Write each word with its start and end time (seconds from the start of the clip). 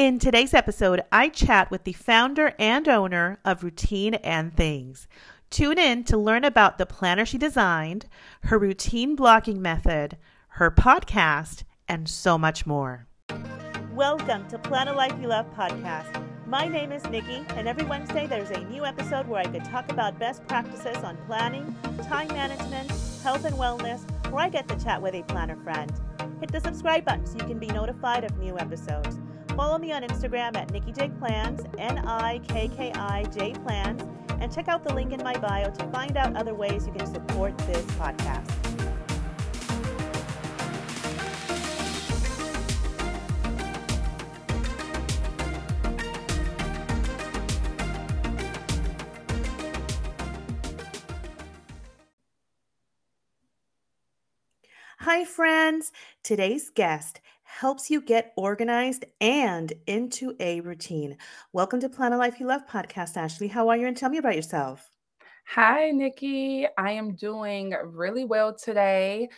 In 0.00 0.18
today's 0.18 0.54
episode, 0.54 1.02
I 1.12 1.28
chat 1.28 1.70
with 1.70 1.84
the 1.84 1.92
founder 1.92 2.54
and 2.58 2.88
owner 2.88 3.38
of 3.44 3.62
Routine 3.62 4.14
and 4.14 4.56
Things. 4.56 5.06
Tune 5.50 5.78
in 5.78 6.04
to 6.04 6.16
learn 6.16 6.42
about 6.42 6.78
the 6.78 6.86
planner 6.86 7.26
she 7.26 7.36
designed, 7.36 8.06
her 8.44 8.58
routine 8.58 9.14
blocking 9.14 9.60
method, 9.60 10.16
her 10.52 10.70
podcast, 10.70 11.64
and 11.86 12.08
so 12.08 12.38
much 12.38 12.64
more. 12.64 13.08
Welcome 13.92 14.48
to 14.48 14.58
Plan 14.58 14.88
a 14.88 14.94
Life 14.94 15.12
You 15.20 15.28
Love 15.28 15.54
podcast. 15.54 16.24
My 16.46 16.66
name 16.66 16.92
is 16.92 17.04
Nikki, 17.10 17.44
and 17.50 17.68
every 17.68 17.84
Wednesday 17.84 18.26
there's 18.26 18.48
a 18.48 18.64
new 18.70 18.86
episode 18.86 19.28
where 19.28 19.42
I 19.42 19.48
could 19.48 19.66
talk 19.66 19.92
about 19.92 20.18
best 20.18 20.46
practices 20.48 20.96
on 21.04 21.18
planning, 21.26 21.76
time 22.08 22.28
management, 22.28 22.90
health 23.22 23.44
and 23.44 23.56
wellness, 23.56 24.00
where 24.30 24.44
I 24.44 24.48
get 24.48 24.66
to 24.68 24.82
chat 24.82 25.02
with 25.02 25.12
a 25.12 25.24
planner 25.24 25.56
friend. 25.56 25.92
Hit 26.40 26.50
the 26.52 26.60
subscribe 26.60 27.04
button 27.04 27.26
so 27.26 27.36
you 27.36 27.44
can 27.44 27.58
be 27.58 27.66
notified 27.66 28.24
of 28.24 28.38
new 28.38 28.58
episodes. 28.58 29.18
Follow 29.56 29.78
me 29.78 29.92
on 29.92 30.02
Instagram 30.02 30.56
at 30.56 30.70
Nikki 30.72 30.90
J 30.90 31.10
Plans, 31.18 31.60
N 31.78 31.98
I 31.98 32.38
K 32.48 32.68
K 32.68 32.92
I 32.92 33.24
J 33.24 33.52
Plans, 33.52 34.02
and 34.40 34.52
check 34.52 34.68
out 34.68 34.82
the 34.82 34.94
link 34.94 35.12
in 35.12 35.22
my 35.22 35.36
bio 35.38 35.70
to 35.70 35.84
find 35.90 36.16
out 36.16 36.34
other 36.34 36.54
ways 36.54 36.86
you 36.86 36.92
can 36.92 37.06
support 37.06 37.56
this 37.58 37.84
podcast. 37.92 38.48
Hi, 55.00 55.24
friends. 55.24 55.92
Today's 56.22 56.70
guest 56.70 57.20
helps 57.60 57.90
you 57.90 58.00
get 58.00 58.32
organized 58.36 59.04
and 59.20 59.70
into 59.86 60.34
a 60.40 60.62
routine. 60.62 61.14
Welcome 61.52 61.78
to 61.80 61.90
Plan 61.90 62.14
a 62.14 62.16
Life 62.16 62.40
You 62.40 62.46
Love 62.46 62.66
podcast, 62.66 63.18
Ashley. 63.18 63.48
How 63.48 63.68
are 63.68 63.76
you? 63.76 63.86
And 63.86 63.94
tell 63.94 64.08
me 64.08 64.16
about 64.16 64.34
yourself. 64.34 64.88
Hi, 65.46 65.90
Nikki. 65.90 66.66
I 66.78 66.92
am 66.92 67.14
doing 67.16 67.74
really 67.84 68.24
well 68.24 68.54
today. 68.54 69.28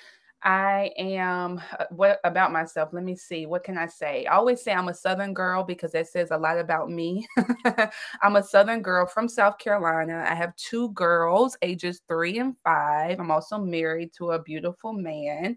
I 0.40 0.92
am 0.96 1.60
uh, 1.80 1.86
what 1.90 2.20
about 2.22 2.52
myself? 2.52 2.90
Let 2.92 3.02
me 3.02 3.16
see. 3.16 3.46
What 3.46 3.64
can 3.64 3.76
I 3.76 3.86
say? 3.86 4.24
I 4.26 4.36
always 4.36 4.62
say 4.62 4.72
I'm 4.72 4.88
a 4.88 4.94
Southern 4.94 5.34
girl 5.34 5.64
because 5.64 5.90
that 5.90 6.06
says 6.06 6.30
a 6.30 6.38
lot 6.38 6.58
about 6.58 6.90
me. 6.90 7.26
I'm 8.22 8.36
a 8.36 8.42
Southern 8.44 8.82
girl 8.82 9.04
from 9.04 9.28
South 9.28 9.58
Carolina. 9.58 10.24
I 10.28 10.36
have 10.36 10.54
two 10.54 10.90
girls, 10.92 11.56
ages 11.60 12.02
three 12.06 12.38
and 12.38 12.56
five. 12.62 13.18
I'm 13.18 13.32
also 13.32 13.58
married 13.58 14.12
to 14.18 14.30
a 14.30 14.42
beautiful 14.42 14.92
man. 14.92 15.56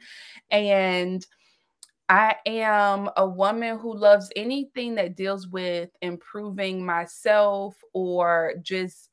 And 0.50 1.23
I 2.07 2.35
am 2.45 3.09
a 3.17 3.27
woman 3.27 3.79
who 3.79 3.95
loves 3.95 4.31
anything 4.35 4.95
that 4.95 5.15
deals 5.15 5.47
with 5.47 5.89
improving 6.01 6.85
myself 6.85 7.75
or 7.93 8.53
just 8.61 9.09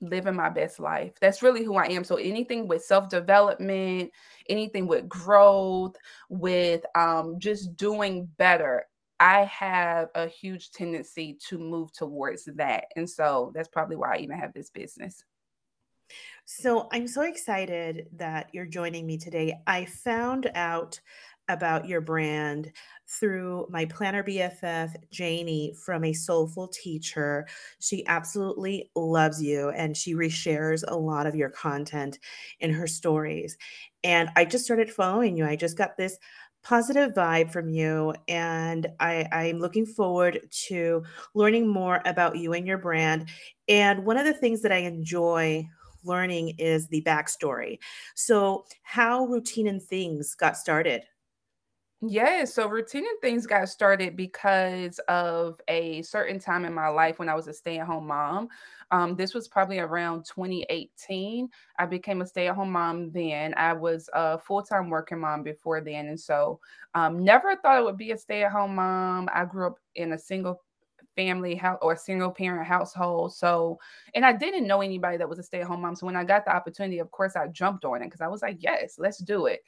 living 0.00 0.34
my 0.34 0.48
best 0.48 0.80
life. 0.80 1.12
That's 1.20 1.42
really 1.42 1.62
who 1.62 1.76
I 1.76 1.86
am. 1.86 2.04
So 2.04 2.16
anything 2.16 2.66
with 2.66 2.84
self-development, 2.84 4.10
anything 4.48 4.86
with 4.86 5.08
growth, 5.08 5.94
with 6.28 6.84
um, 6.96 7.38
just 7.38 7.76
doing 7.76 8.28
better, 8.36 8.86
I 9.20 9.44
have 9.44 10.08
a 10.14 10.26
huge 10.26 10.70
tendency 10.70 11.38
to 11.48 11.58
move 11.58 11.92
towards 11.92 12.46
that. 12.56 12.86
And 12.96 13.08
so 13.08 13.52
that's 13.54 13.68
probably 13.68 13.96
why 13.96 14.16
I 14.16 14.18
even 14.20 14.38
have 14.38 14.54
this 14.54 14.70
business. 14.70 15.22
So 16.46 16.88
I'm 16.90 17.06
so 17.06 17.22
excited 17.22 18.08
that 18.16 18.48
you're 18.52 18.66
joining 18.66 19.06
me 19.06 19.18
today. 19.18 19.60
I 19.66 19.84
found 19.84 20.50
out 20.54 20.98
about 21.50 21.86
your 21.86 22.00
brand 22.00 22.72
through 23.06 23.66
my 23.70 23.84
planner 23.84 24.22
BFF, 24.22 24.94
Janie, 25.10 25.74
from 25.84 26.04
a 26.04 26.12
soulful 26.12 26.68
teacher. 26.68 27.46
She 27.80 28.06
absolutely 28.06 28.90
loves 28.94 29.42
you 29.42 29.70
and 29.70 29.96
she 29.96 30.14
reshares 30.14 30.84
a 30.86 30.96
lot 30.96 31.26
of 31.26 31.34
your 31.34 31.50
content 31.50 32.18
in 32.60 32.72
her 32.72 32.86
stories. 32.86 33.58
And 34.04 34.30
I 34.36 34.44
just 34.44 34.64
started 34.64 34.92
following 34.92 35.36
you. 35.36 35.44
I 35.44 35.56
just 35.56 35.76
got 35.76 35.96
this 35.96 36.18
positive 36.62 37.12
vibe 37.12 37.50
from 37.50 37.70
you 37.70 38.14
and 38.28 38.86
I, 39.00 39.26
i'm 39.32 39.60
looking 39.60 39.86
forward 39.86 40.40
to 40.66 41.02
learning 41.34 41.66
more 41.66 42.02
about 42.04 42.36
you 42.36 42.52
and 42.52 42.66
your 42.66 42.76
brand 42.76 43.28
and 43.66 44.04
one 44.04 44.18
of 44.18 44.26
the 44.26 44.34
things 44.34 44.60
that 44.62 44.72
i 44.72 44.76
enjoy 44.76 45.66
learning 46.04 46.50
is 46.58 46.86
the 46.88 47.02
backstory 47.02 47.78
so 48.14 48.66
how 48.82 49.24
routine 49.24 49.68
and 49.68 49.82
things 49.82 50.34
got 50.34 50.56
started 50.56 51.02
yeah, 52.02 52.44
so 52.46 52.66
routine 52.66 53.04
and 53.04 53.20
things 53.20 53.46
got 53.46 53.68
started 53.68 54.16
because 54.16 54.98
of 55.08 55.60
a 55.68 56.00
certain 56.00 56.38
time 56.38 56.64
in 56.64 56.72
my 56.72 56.88
life 56.88 57.18
when 57.18 57.28
I 57.28 57.34
was 57.34 57.46
a 57.46 57.52
stay-at-home 57.52 58.06
mom. 58.06 58.48
Um, 58.90 59.16
this 59.16 59.34
was 59.34 59.48
probably 59.48 59.78
around 59.80 60.24
2018. 60.24 61.50
I 61.78 61.84
became 61.86 62.22
a 62.22 62.26
stay-at-home 62.26 62.72
mom 62.72 63.10
then. 63.12 63.52
I 63.56 63.74
was 63.74 64.08
a 64.14 64.38
full-time 64.38 64.88
working 64.88 65.20
mom 65.20 65.42
before 65.42 65.82
then, 65.82 66.06
and 66.08 66.18
so 66.18 66.58
um, 66.94 67.22
never 67.22 67.54
thought 67.56 67.76
I 67.76 67.82
would 67.82 67.98
be 67.98 68.12
a 68.12 68.16
stay-at-home 68.18 68.74
mom. 68.74 69.28
I 69.34 69.44
grew 69.44 69.66
up 69.66 69.76
in 69.94 70.12
a 70.12 70.18
single 70.18 70.62
family 71.16 71.54
house 71.54 71.78
or 71.82 71.96
single 71.96 72.30
parent 72.30 72.66
household. 72.66 73.34
So, 73.34 73.78
and 74.14 74.24
I 74.24 74.32
didn't 74.32 74.66
know 74.66 74.80
anybody 74.80 75.18
that 75.18 75.28
was 75.28 75.38
a 75.38 75.42
stay-at-home 75.42 75.82
mom. 75.82 75.94
So 75.96 76.06
when 76.06 76.16
I 76.16 76.24
got 76.24 76.44
the 76.46 76.54
opportunity, 76.54 76.98
of 76.98 77.10
course, 77.10 77.36
I 77.36 77.48
jumped 77.48 77.84
on 77.84 78.00
it 78.00 78.06
because 78.06 78.20
I 78.22 78.28
was 78.28 78.42
like, 78.42 78.56
yes, 78.60 78.94
let's 78.98 79.18
do 79.18 79.46
it. 79.46 79.60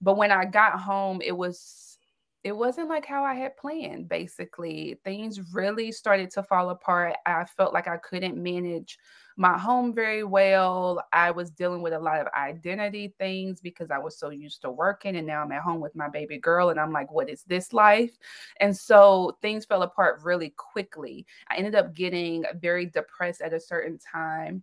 But 0.00 0.16
when 0.16 0.30
I 0.30 0.44
got 0.44 0.80
home, 0.80 1.20
it 1.22 1.36
was 1.36 1.98
it 2.44 2.56
wasn't 2.56 2.88
like 2.88 3.04
how 3.04 3.24
I 3.24 3.34
had 3.34 3.56
planned, 3.56 4.08
basically. 4.08 5.00
Things 5.02 5.52
really 5.52 5.90
started 5.90 6.30
to 6.30 6.44
fall 6.44 6.70
apart. 6.70 7.16
I 7.26 7.44
felt 7.44 7.74
like 7.74 7.88
I 7.88 7.96
couldn't 7.96 8.40
manage 8.40 9.00
my 9.36 9.58
home 9.58 9.92
very 9.92 10.22
well. 10.22 11.04
I 11.12 11.32
was 11.32 11.50
dealing 11.50 11.82
with 11.82 11.92
a 11.92 11.98
lot 11.98 12.20
of 12.20 12.28
identity 12.38 13.14
things 13.18 13.60
because 13.60 13.90
I 13.90 13.98
was 13.98 14.16
so 14.16 14.30
used 14.30 14.62
to 14.62 14.70
working 14.70 15.16
and 15.16 15.26
now 15.26 15.42
I'm 15.42 15.50
at 15.50 15.62
home 15.62 15.80
with 15.80 15.96
my 15.96 16.08
baby 16.08 16.38
girl 16.38 16.68
and 16.70 16.78
I'm 16.78 16.92
like, 16.92 17.10
what 17.10 17.28
is 17.28 17.42
this 17.42 17.72
life? 17.72 18.16
And 18.60 18.76
so 18.76 19.36
things 19.42 19.64
fell 19.64 19.82
apart 19.82 20.20
really 20.22 20.54
quickly. 20.56 21.26
I 21.48 21.56
ended 21.56 21.74
up 21.74 21.94
getting 21.94 22.44
very 22.60 22.86
depressed 22.86 23.40
at 23.40 23.54
a 23.54 23.60
certain 23.60 23.98
time 23.98 24.62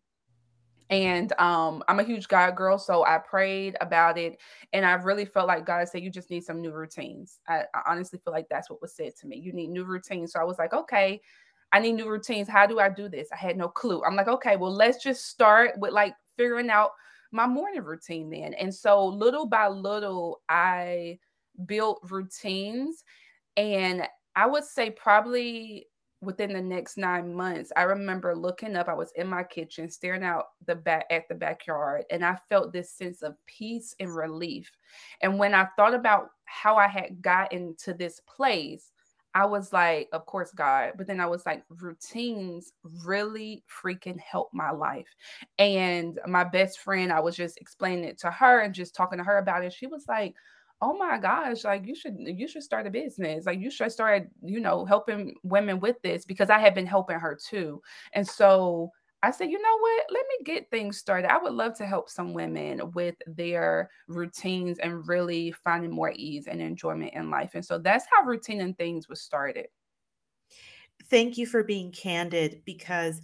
and 0.94 1.34
um, 1.40 1.84
I'm 1.88 2.00
a 2.00 2.04
huge 2.04 2.28
God 2.28 2.56
girl, 2.56 2.78
so 2.78 3.04
I 3.04 3.18
prayed 3.18 3.76
about 3.82 4.16
it, 4.20 4.38
and 4.74 4.86
I 4.86 4.94
really 4.94 5.26
felt 5.26 5.48
like 5.48 5.66
God 5.66 5.88
said, 5.90 6.04
"You 6.04 6.12
just 6.12 6.30
need 6.30 6.44
some 6.44 6.62
new 6.62 6.72
routines." 6.72 7.40
I, 7.48 7.64
I 7.74 7.82
honestly 7.88 8.20
feel 8.24 8.32
like 8.32 8.48
that's 8.48 8.70
what 8.70 8.80
was 8.82 8.96
said 8.96 9.16
to 9.22 9.28
me. 9.28 9.38
You 9.38 9.54
need 9.54 9.70
new 9.72 9.86
routines. 9.86 10.34
So 10.34 10.40
I 10.40 10.44
was 10.44 10.60
like, 10.60 10.72
"Okay, 10.74 11.20
I 11.72 11.80
need 11.80 11.94
new 11.94 12.08
routines. 12.08 12.48
How 12.48 12.68
do 12.68 12.80
I 12.80 12.90
do 12.90 13.10
this?" 13.10 13.30
I 13.34 13.38
had 13.38 13.58
no 13.58 13.70
clue. 13.70 14.04
I'm 14.04 14.16
like, 14.16 14.28
"Okay, 14.28 14.56
well, 14.56 14.72
let's 14.74 15.02
just 15.04 15.26
start 15.30 15.72
with 15.80 15.94
like 15.94 16.14
figuring 16.38 16.70
out 16.70 16.92
my 17.32 17.48
morning 17.48 17.82
routine 17.84 18.30
then." 18.30 18.54
And 18.54 18.74
so 18.74 19.04
little 19.04 19.48
by 19.48 19.68
little, 19.70 20.42
I 20.48 21.18
built 21.66 22.02
routines, 22.12 23.04
and 23.58 24.08
I 24.36 24.46
would 24.48 24.64
say 24.64 24.92
probably 24.92 25.88
within 26.24 26.54
the 26.54 26.62
next 26.62 26.98
nine 26.98 27.34
months, 27.34 27.72
I 27.76 27.84
remember 27.84 28.36
looking 28.36 28.76
up, 28.76 28.88
I 28.88 28.94
was 28.94 29.12
in 29.16 29.28
my 29.28 29.44
kitchen 29.44 29.90
staring 29.90 30.24
out 30.24 30.46
the 30.66 30.76
back 30.76 31.06
at 31.10 31.28
the 31.28 31.36
backyard, 31.36 32.06
and 32.10 32.26
I 32.26 32.38
felt 32.50 32.74
this 32.74 32.92
sense 32.92 33.22
of 33.22 33.36
peace 33.46 33.96
and 34.00 34.16
relief. 34.16 34.72
And 35.22 35.38
when 35.38 35.54
I 35.54 35.68
thought 35.76 35.94
about 35.94 36.30
how 36.46 36.78
I 36.78 36.88
had 36.88 37.22
gotten 37.22 37.76
to 37.84 37.94
this 37.94 38.20
place, 38.22 38.92
I 39.36 39.46
was 39.46 39.74
like, 39.74 40.10
of 40.14 40.26
course, 40.28 40.52
God. 40.52 40.94
But 40.96 41.08
then 41.08 41.20
I 41.20 41.26
was 41.26 41.46
like, 41.46 41.64
routines 41.70 42.74
really 43.04 43.64
freaking 43.84 44.20
help 44.20 44.50
my 44.54 44.70
life. 44.70 45.08
And 45.58 46.20
my 46.28 46.44
best 46.44 46.80
friend, 46.80 47.12
I 47.12 47.20
was 47.20 47.36
just 47.36 47.58
explaining 47.58 48.06
it 48.06 48.20
to 48.20 48.30
her 48.30 48.60
and 48.60 48.76
just 48.76 48.96
talking 48.96 49.18
to 49.18 49.24
her 49.24 49.40
about 49.40 49.64
it. 49.66 49.74
She 49.74 49.88
was 49.88 50.06
like, 50.08 50.36
oh 50.84 50.98
my 50.98 51.18
gosh 51.18 51.64
like 51.64 51.88
you 51.88 51.96
should 51.96 52.18
you 52.20 52.46
should 52.46 52.62
start 52.62 52.86
a 52.86 52.90
business 52.90 53.46
like 53.46 53.58
you 53.58 53.72
should 53.72 53.90
start 53.90 54.28
you 54.44 54.60
know 54.60 54.84
helping 54.84 55.34
women 55.42 55.80
with 55.80 55.96
this 56.02 56.26
because 56.26 56.50
i 56.50 56.60
have 56.60 56.76
been 56.76 56.86
helping 56.86 57.18
her 57.18 57.36
too. 57.36 57.82
And 58.12 58.28
so 58.28 58.92
i 59.24 59.32
said 59.32 59.50
you 59.50 59.62
know 59.62 59.78
what? 59.80 60.06
Let 60.12 60.26
me 60.28 60.44
get 60.44 60.70
things 60.70 60.98
started. 60.98 61.32
I 61.32 61.38
would 61.38 61.54
love 61.54 61.78
to 61.78 61.86
help 61.86 62.10
some 62.10 62.34
women 62.34 62.92
with 62.92 63.16
their 63.26 63.90
routines 64.10 64.80
and 64.80 65.08
really 65.08 65.54
finding 65.64 65.92
more 65.92 66.12
ease 66.14 66.48
and 66.48 66.62
enjoyment 66.62 67.14
in 67.14 67.32
life. 67.32 67.52
And 67.54 67.64
so 67.64 67.78
that's 67.78 68.06
how 68.12 68.26
routine 68.26 68.60
and 68.60 68.78
things 68.78 69.08
was 69.08 69.22
started. 69.22 69.68
Thank 71.10 71.38
you 71.38 71.46
for 71.46 71.64
being 71.64 71.94
candid 71.94 72.62
because 72.66 73.22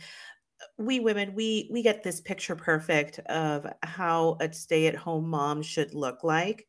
uh, 0.61 0.65
we 0.77 1.01
women 1.01 1.33
we 1.35 1.69
we 1.71 1.81
get 1.83 2.03
this 2.03 2.21
picture 2.21 2.55
perfect 2.55 3.19
of 3.19 3.67
how 3.83 4.37
a 4.39 4.53
stay-at-home 4.53 5.29
mom 5.29 5.61
should 5.61 5.93
look 5.93 6.23
like 6.23 6.67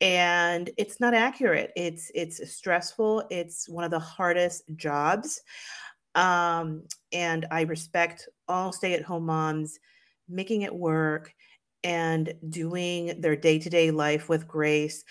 and 0.00 0.70
it's 0.78 1.00
not 1.00 1.14
accurate. 1.14 1.72
It's 1.76 2.10
it's 2.14 2.52
stressful. 2.52 3.24
It's 3.30 3.68
one 3.68 3.84
of 3.84 3.90
the 3.90 3.98
hardest 3.98 4.64
jobs 4.76 5.42
um, 6.14 6.82
and 7.12 7.46
i 7.50 7.62
respect 7.62 8.28
all 8.48 8.72
stay-at-home 8.72 9.24
moms 9.24 9.78
making 10.28 10.62
it 10.62 10.74
work 10.74 11.32
and 11.82 12.34
doing 12.48 13.20
their 13.20 13.36
day-to-day 13.36 13.90
life 13.90 14.28
with 14.28 14.46
grace 14.46 15.04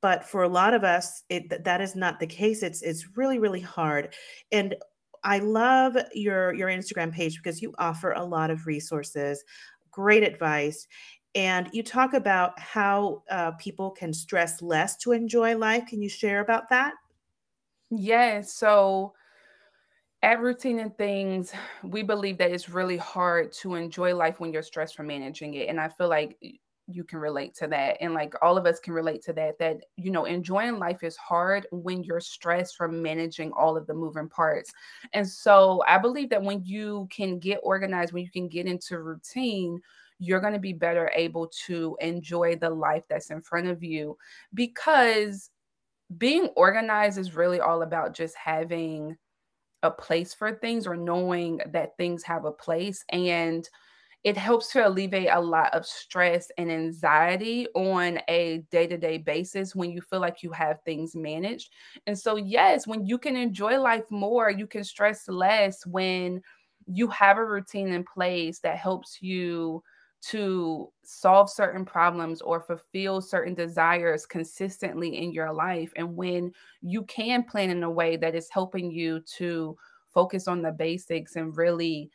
but 0.00 0.24
for 0.24 0.42
a 0.42 0.48
lot 0.48 0.74
of 0.74 0.84
us 0.84 1.22
it 1.28 1.64
that 1.64 1.80
is 1.80 1.96
not 1.96 2.20
the 2.20 2.26
case. 2.26 2.62
It's 2.62 2.82
it's 2.82 3.16
really 3.16 3.38
really 3.38 3.60
hard. 3.60 4.14
And 4.52 4.74
i 5.24 5.40
love 5.40 5.96
your 6.14 6.54
your 6.54 6.68
instagram 6.68 7.12
page 7.12 7.36
because 7.36 7.60
you 7.60 7.74
offer 7.78 8.12
a 8.12 8.24
lot 8.24 8.50
of 8.50 8.66
resources 8.66 9.42
great 9.90 10.22
advice 10.22 10.86
and 11.34 11.68
you 11.72 11.82
talk 11.82 12.14
about 12.14 12.58
how 12.58 13.22
uh, 13.30 13.52
people 13.52 13.90
can 13.90 14.12
stress 14.12 14.62
less 14.62 14.96
to 14.98 15.12
enjoy 15.12 15.56
life. 15.56 15.86
Can 15.86 16.02
you 16.02 16.08
share 16.08 16.40
about 16.40 16.68
that? 16.70 16.94
Yes 17.90 18.52
so 18.52 19.14
at 20.22 20.40
routine 20.40 20.80
and 20.80 20.96
things 20.96 21.52
we 21.84 22.02
believe 22.02 22.38
that 22.38 22.50
it's 22.50 22.68
really 22.68 22.96
hard 22.96 23.52
to 23.52 23.74
enjoy 23.74 24.14
life 24.14 24.40
when 24.40 24.52
you're 24.52 24.62
stressed 24.62 24.96
from 24.96 25.06
managing 25.06 25.54
it 25.54 25.68
and 25.68 25.80
i 25.80 25.88
feel 25.88 26.08
like 26.08 26.36
you 26.90 27.04
can 27.04 27.18
relate 27.18 27.54
to 27.54 27.68
that 27.68 27.96
and 28.00 28.14
like 28.14 28.34
all 28.42 28.56
of 28.56 28.66
us 28.66 28.80
can 28.80 28.92
relate 28.94 29.22
to 29.22 29.32
that 29.32 29.58
that 29.58 29.76
you 29.96 30.10
know 30.10 30.24
enjoying 30.24 30.78
life 30.78 31.04
is 31.04 31.16
hard 31.16 31.66
when 31.70 32.02
you're 32.02 32.20
stressed 32.20 32.76
from 32.76 33.00
managing 33.02 33.52
all 33.52 33.76
of 33.76 33.86
the 33.86 33.94
moving 33.94 34.28
parts 34.28 34.72
and 35.12 35.28
so 35.28 35.82
i 35.86 35.96
believe 35.96 36.30
that 36.30 36.42
when 36.42 36.64
you 36.64 37.06
can 37.10 37.38
get 37.38 37.60
organized 37.62 38.12
when 38.12 38.24
you 38.24 38.30
can 38.30 38.48
get 38.48 38.66
into 38.66 38.98
routine 38.98 39.80
you're 40.18 40.40
going 40.40 40.52
to 40.52 40.58
be 40.58 40.72
better 40.72 41.10
able 41.14 41.48
to 41.66 41.96
enjoy 42.00 42.56
the 42.56 42.70
life 42.70 43.04
that's 43.08 43.30
in 43.30 43.40
front 43.40 43.66
of 43.66 43.82
you 43.82 44.16
because 44.54 45.50
being 46.16 46.46
organized 46.56 47.18
is 47.18 47.34
really 47.34 47.60
all 47.60 47.82
about 47.82 48.14
just 48.14 48.34
having 48.36 49.16
a 49.82 49.90
place 49.90 50.34
for 50.34 50.52
things 50.52 50.86
or 50.86 50.96
knowing 50.96 51.60
that 51.72 51.96
things 51.96 52.24
have 52.24 52.44
a 52.44 52.52
place 52.52 53.04
and 53.10 53.68
it 54.24 54.36
helps 54.36 54.72
to 54.72 54.86
alleviate 54.86 55.28
a 55.30 55.40
lot 55.40 55.72
of 55.74 55.86
stress 55.86 56.50
and 56.58 56.72
anxiety 56.72 57.68
on 57.74 58.18
a 58.28 58.64
day-to-day 58.70 59.18
basis 59.18 59.76
when 59.76 59.90
you 59.92 60.00
feel 60.00 60.18
like 60.20 60.42
you 60.42 60.50
have 60.50 60.82
things 60.84 61.14
managed. 61.14 61.72
And 62.08 62.18
so 62.18 62.34
yes, 62.34 62.86
when 62.86 63.06
you 63.06 63.16
can 63.16 63.36
enjoy 63.36 63.80
life 63.80 64.10
more, 64.10 64.50
you 64.50 64.66
can 64.66 64.82
stress 64.82 65.28
less 65.28 65.86
when 65.86 66.42
you 66.86 67.06
have 67.08 67.38
a 67.38 67.44
routine 67.44 67.92
in 67.92 68.02
place 68.02 68.58
that 68.60 68.76
helps 68.76 69.18
you 69.22 69.82
to 70.20 70.90
solve 71.04 71.48
certain 71.48 71.84
problems 71.84 72.42
or 72.42 72.60
fulfill 72.60 73.20
certain 73.20 73.54
desires 73.54 74.26
consistently 74.26 75.18
in 75.18 75.32
your 75.32 75.52
life 75.52 75.92
and 75.96 76.16
when 76.16 76.52
you 76.82 77.04
can 77.04 77.44
plan 77.44 77.70
in 77.70 77.82
a 77.84 77.90
way 77.90 78.16
that 78.16 78.34
is 78.34 78.48
helping 78.50 78.90
you 78.90 79.20
to 79.20 79.76
focus 80.12 80.48
on 80.48 80.60
the 80.60 80.72
basics 80.72 81.36
and 81.36 81.56
really 81.56 82.10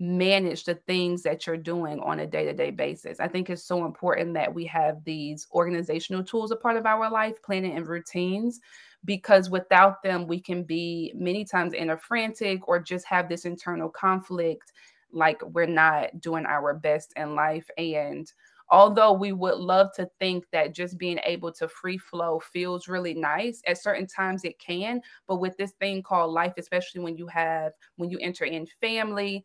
manage 0.00 0.64
the 0.64 0.74
things 0.74 1.22
that 1.22 1.46
you're 1.46 1.56
doing 1.56 2.00
on 2.00 2.20
a 2.20 2.26
day-to-day 2.26 2.70
basis. 2.70 3.20
I 3.20 3.28
think 3.28 3.48
it's 3.48 3.62
so 3.62 3.86
important 3.86 4.34
that 4.34 4.52
we 4.52 4.64
have 4.66 5.04
these 5.04 5.46
organizational 5.52 6.24
tools 6.24 6.50
a 6.50 6.56
part 6.56 6.76
of 6.76 6.84
our 6.84 7.08
life, 7.08 7.40
planning 7.44 7.76
and 7.76 7.86
routines, 7.86 8.58
because 9.04 9.50
without 9.50 10.02
them 10.02 10.26
we 10.26 10.40
can 10.40 10.64
be 10.64 11.12
many 11.14 11.44
times 11.44 11.74
in 11.74 11.90
a 11.90 11.96
frantic 11.96 12.66
or 12.66 12.80
just 12.80 13.06
have 13.06 13.28
this 13.28 13.44
internal 13.44 13.88
conflict 13.88 14.72
like 15.14 15.42
we're 15.42 15.66
not 15.66 16.20
doing 16.20 16.46
our 16.46 16.74
best 16.74 17.12
in 17.16 17.34
life 17.34 17.68
and 17.78 18.32
although 18.70 19.12
we 19.12 19.32
would 19.32 19.56
love 19.58 19.90
to 19.94 20.08
think 20.18 20.44
that 20.50 20.74
just 20.74 20.98
being 20.98 21.20
able 21.24 21.52
to 21.52 21.68
free 21.68 21.98
flow 21.98 22.40
feels 22.40 22.88
really 22.88 23.14
nice 23.14 23.62
at 23.66 23.78
certain 23.80 24.06
times 24.06 24.44
it 24.44 24.58
can 24.58 25.00
but 25.28 25.36
with 25.36 25.56
this 25.56 25.72
thing 25.80 26.02
called 26.02 26.32
life 26.32 26.54
especially 26.58 27.00
when 27.00 27.16
you 27.16 27.26
have 27.26 27.72
when 27.96 28.10
you 28.10 28.18
enter 28.20 28.44
in 28.44 28.66
family 28.80 29.44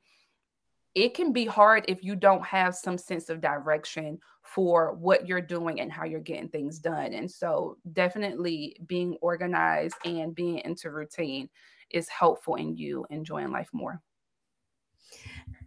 it 0.95 1.13
can 1.13 1.31
be 1.31 1.45
hard 1.45 1.86
if 1.88 2.04
you 2.04 2.15
don't 2.15 2.45
have 2.45 2.75
some 2.75 2.98
sense 2.98 3.30
of 3.30 3.42
direction 3.42 4.19
for 4.42 4.94
what 4.95 5.27
you're 5.27 5.42
doing 5.42 5.80
and 5.80 5.92
how 5.92 6.04
you're 6.04 6.19
getting 6.19 6.50
things 6.50 6.80
done. 6.80 7.13
And 7.13 7.30
so, 7.30 7.77
definitely 7.94 8.75
being 8.88 9.15
organized 9.22 9.95
and 10.04 10.33
being 10.33 10.60
into 10.60 10.89
routine 10.92 11.50
is 11.92 12.10
helpful 12.10 12.56
in 12.56 12.75
you 12.75 13.06
enjoying 13.12 13.51
life 13.51 13.69
more. 13.72 14.01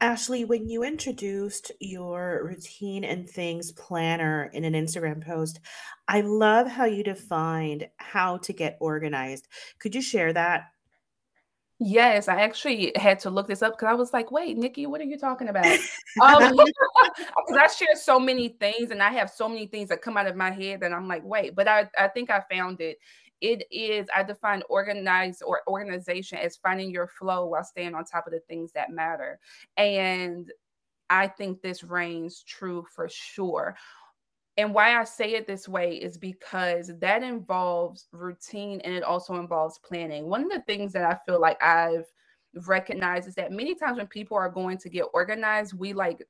Ashley, 0.03 0.45
when 0.45 0.69
you 0.69 0.83
introduced 0.83 1.71
your 1.79 2.43
routine 2.45 3.05
and 3.05 3.31
things 3.31 3.71
planner 3.71 4.51
in 4.53 4.65
an 4.65 4.73
Instagram 4.73 5.25
post, 5.25 5.61
I 6.09 6.23
love 6.23 6.67
how 6.67 6.87
you 6.87 7.05
defined 7.05 7.89
how 7.99 8.39
to 8.39 8.53
get 8.53 8.79
organized. 8.81 9.47
Could 9.79 9.95
you 9.95 10.03
share 10.03 10.33
that? 10.33 10.65
Yes, 11.79 12.27
I 12.27 12.41
actually 12.41 12.91
had 12.97 13.21
to 13.21 13.31
look 13.31 13.47
this 13.47 13.63
up 13.63 13.75
because 13.75 13.87
I 13.87 13.95
was 13.95 14.13
like, 14.13 14.33
"Wait, 14.33 14.57
Nikki, 14.59 14.87
what 14.87 15.01
are 15.01 15.05
you 15.05 15.19
talking 15.19 15.49
about?" 15.49 15.65
Um, 16.21 16.51
because 16.57 17.57
I 17.59 17.69
share 17.69 17.95
so 17.95 18.19
many 18.19 18.49
things, 18.49 18.91
and 18.91 19.01
I 19.01 19.13
have 19.13 19.31
so 19.31 19.49
many 19.49 19.67
things 19.67 19.89
that 19.89 20.03
come 20.03 20.17
out 20.17 20.27
of 20.27 20.37
my 20.37 20.51
head 20.51 20.81
that 20.81 20.93
I'm 20.93 21.07
like, 21.07 21.25
"Wait," 21.25 21.55
but 21.55 21.69
I 21.69 21.89
I 21.97 22.09
think 22.09 22.29
I 22.29 22.43
found 22.51 22.81
it. 22.81 22.99
It 23.43 23.67
is 23.71 24.07
I 24.15 24.23
define 24.23 24.63
organized 24.71 25.43
or 25.45 25.61
organization 25.69 26.39
as 26.39 26.57
finding 26.57 26.91
your 26.91 27.09
flow 27.09 27.47
while 27.47 27.65
staying 27.65 27.95
on 27.95 28.05
top 28.05 28.27
of 28.27 28.33
the 28.33 28.41
things 28.49 28.73
that 28.73 28.91
matter, 28.91 29.39
and 29.77 30.51
I 31.11 31.27
think 31.27 31.61
this 31.61 31.85
reigns 31.85 32.43
true 32.43 32.87
for 32.95 33.09
sure. 33.11 33.77
And 34.57 34.75
why 34.75 34.99
I 34.99 35.05
say 35.05 35.33
it 35.33 35.47
this 35.47 35.69
way 35.69 35.97
is 35.97 36.17
because 36.19 36.91
that 37.01 37.23
involves 37.23 38.07
routine 38.13 38.81
and 38.83 38.95
it 38.95 39.03
also 39.03 39.35
involves 39.37 39.79
planning. 39.79 40.29
One 40.29 40.45
of 40.45 40.51
the 40.51 40.63
things 40.63 40.93
that 40.93 41.05
I 41.05 41.19
feel 41.27 41.41
like 41.41 41.63
I've 41.63 42.07
recognized 42.67 43.29
is 43.29 43.35
that 43.37 43.51
many 43.51 43.75
times 43.75 43.97
when 43.97 44.07
people 44.07 44.37
are 44.37 44.51
going 44.51 44.79
to 44.79 44.89
get 44.89 45.07
organized, 45.15 45.73
we 45.73 45.93
like 45.93 46.23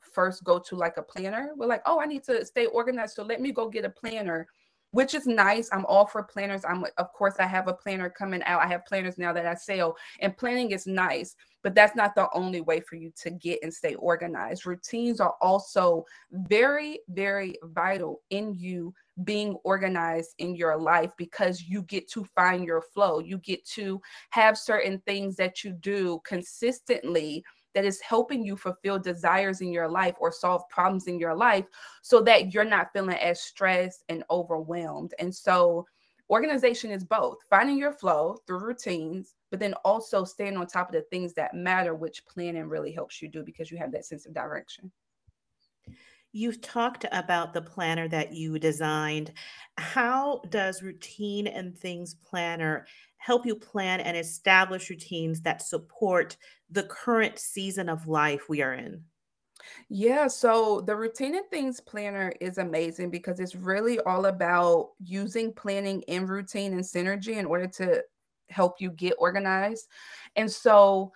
first 0.00 0.44
go 0.44 0.58
to 0.58 0.76
like 0.76 0.98
a 0.98 1.02
planner. 1.02 1.52
We're 1.56 1.66
like, 1.66 1.82
oh, 1.86 2.00
I 2.00 2.06
need 2.06 2.24
to 2.24 2.44
stay 2.44 2.66
organized. 2.66 3.14
So 3.14 3.22
let 3.22 3.40
me 3.40 3.50
go 3.50 3.68
get 3.68 3.84
a 3.84 3.90
planner 3.90 4.46
which 4.92 5.14
is 5.14 5.26
nice. 5.26 5.68
I'm 5.72 5.86
all 5.86 6.06
for 6.06 6.22
planners. 6.22 6.64
I'm 6.64 6.84
of 6.98 7.12
course 7.12 7.34
I 7.38 7.46
have 7.46 7.68
a 7.68 7.74
planner 7.74 8.10
coming 8.10 8.42
out. 8.44 8.62
I 8.62 8.66
have 8.66 8.86
planners 8.86 9.18
now 9.18 9.32
that 9.32 9.46
I 9.46 9.54
sell, 9.54 9.96
and 10.20 10.36
planning 10.36 10.72
is 10.72 10.86
nice, 10.86 11.36
but 11.62 11.74
that's 11.74 11.96
not 11.96 12.14
the 12.14 12.28
only 12.32 12.60
way 12.60 12.80
for 12.80 12.96
you 12.96 13.12
to 13.22 13.30
get 13.30 13.60
and 13.62 13.72
stay 13.72 13.94
organized. 13.94 14.66
Routines 14.66 15.20
are 15.20 15.34
also 15.40 16.04
very, 16.32 17.00
very 17.08 17.56
vital 17.62 18.20
in 18.30 18.54
you 18.54 18.94
being 19.24 19.54
organized 19.64 20.30
in 20.38 20.54
your 20.54 20.78
life 20.78 21.12
because 21.18 21.62
you 21.62 21.82
get 21.82 22.08
to 22.10 22.24
find 22.34 22.64
your 22.64 22.80
flow. 22.80 23.18
You 23.18 23.38
get 23.38 23.64
to 23.70 24.00
have 24.30 24.56
certain 24.56 24.98
things 25.06 25.36
that 25.36 25.62
you 25.62 25.72
do 25.72 26.20
consistently 26.24 27.44
that 27.74 27.84
is 27.84 28.00
helping 28.00 28.44
you 28.44 28.56
fulfill 28.56 28.98
desires 28.98 29.60
in 29.60 29.72
your 29.72 29.88
life 29.88 30.14
or 30.18 30.32
solve 30.32 30.68
problems 30.68 31.06
in 31.06 31.18
your 31.18 31.34
life 31.34 31.64
so 32.02 32.20
that 32.22 32.52
you're 32.52 32.64
not 32.64 32.92
feeling 32.92 33.16
as 33.16 33.40
stressed 33.40 34.04
and 34.08 34.24
overwhelmed. 34.30 35.14
And 35.18 35.34
so, 35.34 35.86
organization 36.28 36.90
is 36.90 37.04
both 37.04 37.38
finding 37.48 37.76
your 37.76 37.92
flow 37.92 38.36
through 38.46 38.60
routines, 38.60 39.34
but 39.50 39.58
then 39.58 39.74
also 39.84 40.24
staying 40.24 40.56
on 40.56 40.66
top 40.66 40.88
of 40.88 40.94
the 40.94 41.02
things 41.10 41.34
that 41.34 41.54
matter, 41.54 41.94
which 41.94 42.24
planning 42.26 42.68
really 42.68 42.92
helps 42.92 43.20
you 43.20 43.28
do 43.28 43.42
because 43.42 43.70
you 43.70 43.78
have 43.78 43.92
that 43.92 44.04
sense 44.04 44.26
of 44.26 44.34
direction. 44.34 44.90
You've 46.32 46.60
talked 46.60 47.06
about 47.10 47.52
the 47.52 47.62
planner 47.62 48.06
that 48.08 48.32
you 48.32 48.60
designed. 48.60 49.32
How 49.78 50.42
does 50.50 50.80
Routine 50.80 51.48
and 51.48 51.76
Things 51.76 52.14
Planner 52.14 52.86
help 53.20 53.44
you 53.44 53.54
plan 53.54 54.00
and 54.00 54.16
establish 54.16 54.88
routines 54.88 55.42
that 55.42 55.60
support 55.60 56.38
the 56.70 56.84
current 56.84 57.38
season 57.38 57.90
of 57.90 58.08
life 58.08 58.48
we 58.48 58.62
are 58.62 58.72
in? 58.72 59.04
Yeah, 59.90 60.26
so 60.26 60.80
the 60.80 60.96
Routine 60.96 61.34
and 61.34 61.46
Things 61.50 61.80
Planner 61.80 62.32
is 62.40 62.56
amazing 62.56 63.10
because 63.10 63.38
it's 63.38 63.54
really 63.54 64.00
all 64.00 64.24
about 64.24 64.92
using 64.98 65.52
planning 65.52 66.02
and 66.08 66.30
routine 66.30 66.72
and 66.72 66.82
synergy 66.82 67.36
in 67.36 67.44
order 67.44 67.66
to 67.66 68.02
help 68.48 68.80
you 68.80 68.90
get 68.90 69.12
organized. 69.18 69.88
And 70.36 70.50
so 70.50 71.12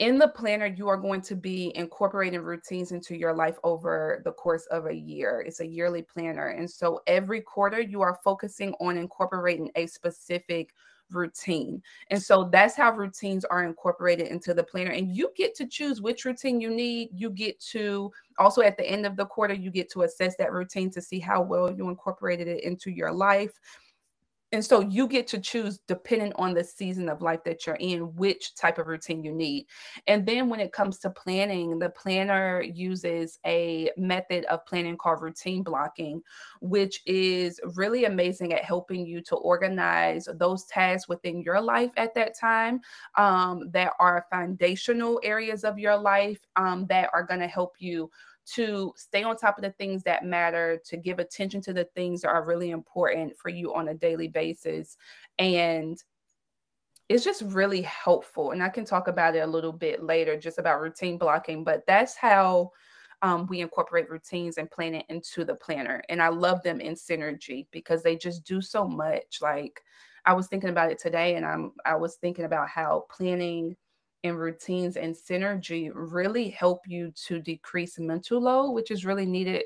in 0.00 0.18
the 0.18 0.28
planner, 0.28 0.66
you 0.66 0.88
are 0.88 0.96
going 0.96 1.20
to 1.22 1.36
be 1.36 1.70
incorporating 1.76 2.40
routines 2.40 2.90
into 2.90 3.16
your 3.16 3.32
life 3.32 3.56
over 3.62 4.20
the 4.24 4.32
course 4.32 4.66
of 4.66 4.86
a 4.86 4.94
year. 4.94 5.44
It's 5.46 5.60
a 5.60 5.66
yearly 5.66 6.02
planner. 6.02 6.48
And 6.48 6.68
so 6.68 7.02
every 7.06 7.40
quarter, 7.40 7.80
you 7.80 8.02
are 8.02 8.18
focusing 8.24 8.74
on 8.80 8.98
incorporating 8.98 9.70
a 9.76 9.86
specific 9.86 10.74
routine. 11.10 11.82
And 12.10 12.22
so 12.22 12.48
that's 12.50 12.76
how 12.76 12.92
routines 12.92 13.44
are 13.44 13.64
incorporated 13.64 14.28
into 14.28 14.54
the 14.54 14.62
planner. 14.62 14.90
And 14.90 15.14
you 15.14 15.30
get 15.36 15.54
to 15.56 15.66
choose 15.66 16.00
which 16.00 16.24
routine 16.24 16.60
you 16.60 16.70
need. 16.70 17.10
You 17.12 17.30
get 17.30 17.60
to 17.72 18.12
also 18.38 18.62
at 18.62 18.76
the 18.76 18.86
end 18.88 19.06
of 19.06 19.16
the 19.16 19.26
quarter, 19.26 19.54
you 19.54 19.70
get 19.70 19.90
to 19.92 20.02
assess 20.02 20.36
that 20.36 20.52
routine 20.52 20.90
to 20.90 21.00
see 21.00 21.18
how 21.18 21.42
well 21.42 21.70
you 21.70 21.88
incorporated 21.88 22.48
it 22.48 22.64
into 22.64 22.90
your 22.90 23.12
life. 23.12 23.58
And 24.52 24.64
so 24.64 24.80
you 24.80 25.08
get 25.08 25.26
to 25.28 25.40
choose, 25.40 25.80
depending 25.88 26.32
on 26.36 26.54
the 26.54 26.62
season 26.62 27.08
of 27.08 27.20
life 27.20 27.42
that 27.44 27.66
you're 27.66 27.76
in, 27.76 28.14
which 28.14 28.54
type 28.54 28.78
of 28.78 28.86
routine 28.86 29.24
you 29.24 29.32
need. 29.32 29.66
And 30.06 30.24
then 30.24 30.48
when 30.48 30.60
it 30.60 30.72
comes 30.72 30.98
to 31.00 31.10
planning, 31.10 31.80
the 31.80 31.90
planner 31.90 32.62
uses 32.62 33.40
a 33.44 33.90
method 33.96 34.44
of 34.44 34.64
planning 34.64 34.96
called 34.96 35.20
routine 35.20 35.64
blocking, 35.64 36.22
which 36.60 37.02
is 37.06 37.60
really 37.74 38.04
amazing 38.04 38.52
at 38.52 38.64
helping 38.64 39.04
you 39.04 39.20
to 39.22 39.34
organize 39.36 40.28
those 40.36 40.64
tasks 40.66 41.08
within 41.08 41.42
your 41.42 41.60
life 41.60 41.90
at 41.96 42.14
that 42.14 42.38
time 42.38 42.80
um, 43.16 43.68
that 43.72 43.94
are 43.98 44.26
foundational 44.30 45.20
areas 45.24 45.64
of 45.64 45.76
your 45.76 45.96
life 45.96 46.46
um, 46.54 46.86
that 46.86 47.10
are 47.12 47.24
going 47.24 47.40
to 47.40 47.48
help 47.48 47.74
you 47.78 48.08
to 48.54 48.92
stay 48.96 49.22
on 49.22 49.36
top 49.36 49.58
of 49.58 49.64
the 49.64 49.72
things 49.72 50.02
that 50.04 50.24
matter, 50.24 50.80
to 50.86 50.96
give 50.96 51.18
attention 51.18 51.60
to 51.62 51.72
the 51.72 51.84
things 51.96 52.20
that 52.20 52.28
are 52.28 52.44
really 52.44 52.70
important 52.70 53.36
for 53.36 53.48
you 53.48 53.74
on 53.74 53.88
a 53.88 53.94
daily 53.94 54.28
basis. 54.28 54.96
And 55.38 56.02
it's 57.08 57.24
just 57.24 57.42
really 57.42 57.82
helpful. 57.82 58.50
And 58.50 58.62
I 58.62 58.68
can 58.68 58.84
talk 58.84 59.08
about 59.08 59.36
it 59.36 59.40
a 59.40 59.46
little 59.46 59.72
bit 59.72 60.02
later, 60.02 60.36
just 60.36 60.58
about 60.58 60.80
routine 60.80 61.18
blocking, 61.18 61.64
but 61.64 61.84
that's 61.86 62.16
how 62.16 62.72
um, 63.22 63.46
we 63.46 63.60
incorporate 63.60 64.10
routines 64.10 64.58
and 64.58 64.70
planning 64.70 65.02
into 65.08 65.44
the 65.44 65.54
planner. 65.54 66.02
And 66.08 66.22
I 66.22 66.28
love 66.28 66.62
them 66.62 66.80
in 66.80 66.94
synergy 66.94 67.66
because 67.70 68.02
they 68.02 68.16
just 68.16 68.44
do 68.44 68.60
so 68.60 68.86
much. 68.86 69.38
Like 69.40 69.80
I 70.24 70.32
was 70.32 70.48
thinking 70.48 70.70
about 70.70 70.90
it 70.90 70.98
today, 70.98 71.36
and 71.36 71.46
I'm 71.46 71.72
I 71.84 71.94
was 71.96 72.16
thinking 72.16 72.44
about 72.44 72.68
how 72.68 73.06
planning 73.10 73.76
and 74.26 74.38
routines 74.38 74.96
and 74.96 75.14
synergy 75.14 75.90
really 75.94 76.50
help 76.50 76.80
you 76.86 77.12
to 77.26 77.40
decrease 77.40 77.98
mental 77.98 78.40
load, 78.40 78.72
which 78.72 78.90
is 78.90 79.04
really 79.04 79.26
needed 79.26 79.62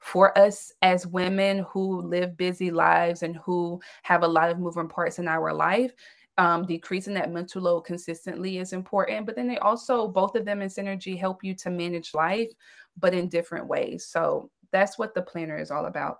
for 0.00 0.36
us 0.38 0.72
as 0.82 1.06
women 1.06 1.64
who 1.70 2.02
live 2.02 2.36
busy 2.36 2.70
lives 2.70 3.22
and 3.22 3.36
who 3.36 3.80
have 4.02 4.22
a 4.22 4.28
lot 4.28 4.50
of 4.50 4.58
moving 4.58 4.88
parts 4.88 5.18
in 5.18 5.28
our 5.28 5.52
life. 5.52 5.92
Um, 6.36 6.64
decreasing 6.66 7.14
that 7.14 7.32
mental 7.32 7.62
load 7.62 7.80
consistently 7.80 8.58
is 8.58 8.72
important, 8.72 9.26
but 9.26 9.34
then 9.34 9.48
they 9.48 9.58
also, 9.58 10.06
both 10.06 10.36
of 10.36 10.44
them 10.44 10.62
in 10.62 10.68
synergy, 10.68 11.18
help 11.18 11.42
you 11.42 11.52
to 11.56 11.70
manage 11.70 12.14
life, 12.14 12.48
but 12.96 13.12
in 13.12 13.28
different 13.28 13.66
ways. 13.66 14.06
So 14.06 14.48
that's 14.70 14.98
what 14.98 15.14
the 15.14 15.22
planner 15.22 15.58
is 15.58 15.72
all 15.72 15.86
about. 15.86 16.18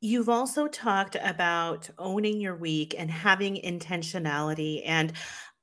You've 0.00 0.28
also 0.28 0.68
talked 0.68 1.16
about 1.20 1.90
owning 1.98 2.40
your 2.40 2.54
week 2.54 2.94
and 2.96 3.10
having 3.10 3.56
intentionality. 3.56 4.82
And 4.86 5.12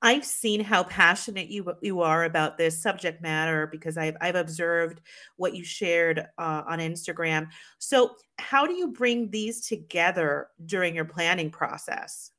I've 0.01 0.25
seen 0.25 0.59
how 0.61 0.83
passionate 0.83 1.47
you 1.47 1.73
you 1.81 2.01
are 2.01 2.25
about 2.25 2.57
this 2.57 2.81
subject 2.81 3.21
matter 3.21 3.67
because 3.67 3.97
I've 3.97 4.15
I've 4.21 4.35
observed 4.35 5.01
what 5.37 5.55
you 5.55 5.63
shared 5.63 6.19
uh, 6.37 6.63
on 6.67 6.79
Instagram. 6.79 7.47
So, 7.79 8.15
how 8.37 8.67
do 8.67 8.73
you 8.73 8.89
bring 8.89 9.29
these 9.31 9.65
together 9.67 10.47
during 10.65 10.95
your 10.95 11.05
planning 11.05 11.49
process? 11.49 12.31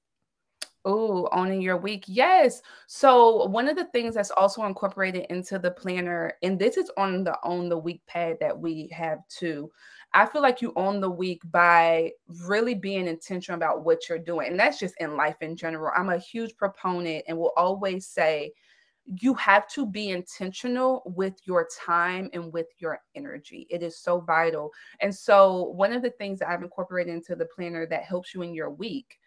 Oh, 0.88 1.28
owning 1.32 1.60
your 1.60 1.76
week. 1.76 2.04
Yes. 2.06 2.62
So 2.86 3.46
one 3.46 3.68
of 3.68 3.74
the 3.74 3.86
things 3.86 4.14
that's 4.14 4.30
also 4.30 4.62
incorporated 4.64 5.26
into 5.30 5.58
the 5.58 5.72
planner, 5.72 6.34
and 6.44 6.56
this 6.56 6.76
is 6.76 6.92
on 6.96 7.24
the 7.24 7.36
on 7.42 7.68
the 7.68 7.76
week 7.76 8.02
pad 8.06 8.36
that 8.38 8.56
we 8.56 8.88
have 8.92 9.18
too. 9.28 9.72
I 10.14 10.26
feel 10.26 10.42
like 10.42 10.62
you 10.62 10.72
own 10.76 11.00
the 11.00 11.10
week 11.10 11.42
by 11.50 12.12
really 12.44 12.74
being 12.74 13.06
intentional 13.06 13.56
about 13.56 13.84
what 13.84 14.08
you're 14.08 14.18
doing. 14.18 14.48
And 14.50 14.58
that's 14.58 14.78
just 14.78 14.94
in 14.98 15.16
life 15.16 15.36
in 15.42 15.56
general. 15.56 15.92
I'm 15.94 16.08
a 16.08 16.18
huge 16.18 16.56
proponent 16.56 17.24
and 17.28 17.36
will 17.36 17.52
always 17.56 18.06
say 18.06 18.52
you 19.04 19.34
have 19.34 19.68
to 19.68 19.86
be 19.86 20.10
intentional 20.10 21.02
with 21.14 21.34
your 21.44 21.68
time 21.84 22.28
and 22.32 22.52
with 22.52 22.66
your 22.78 23.00
energy. 23.14 23.66
It 23.70 23.82
is 23.82 24.00
so 24.00 24.20
vital. 24.20 24.72
And 25.00 25.14
so, 25.14 25.64
one 25.76 25.92
of 25.92 26.02
the 26.02 26.10
things 26.10 26.40
that 26.40 26.48
I've 26.48 26.62
incorporated 26.62 27.14
into 27.14 27.36
the 27.36 27.46
planner 27.54 27.86
that 27.86 28.02
helps 28.02 28.34
you 28.34 28.42
in 28.42 28.52
your 28.54 28.70
week 28.70 29.18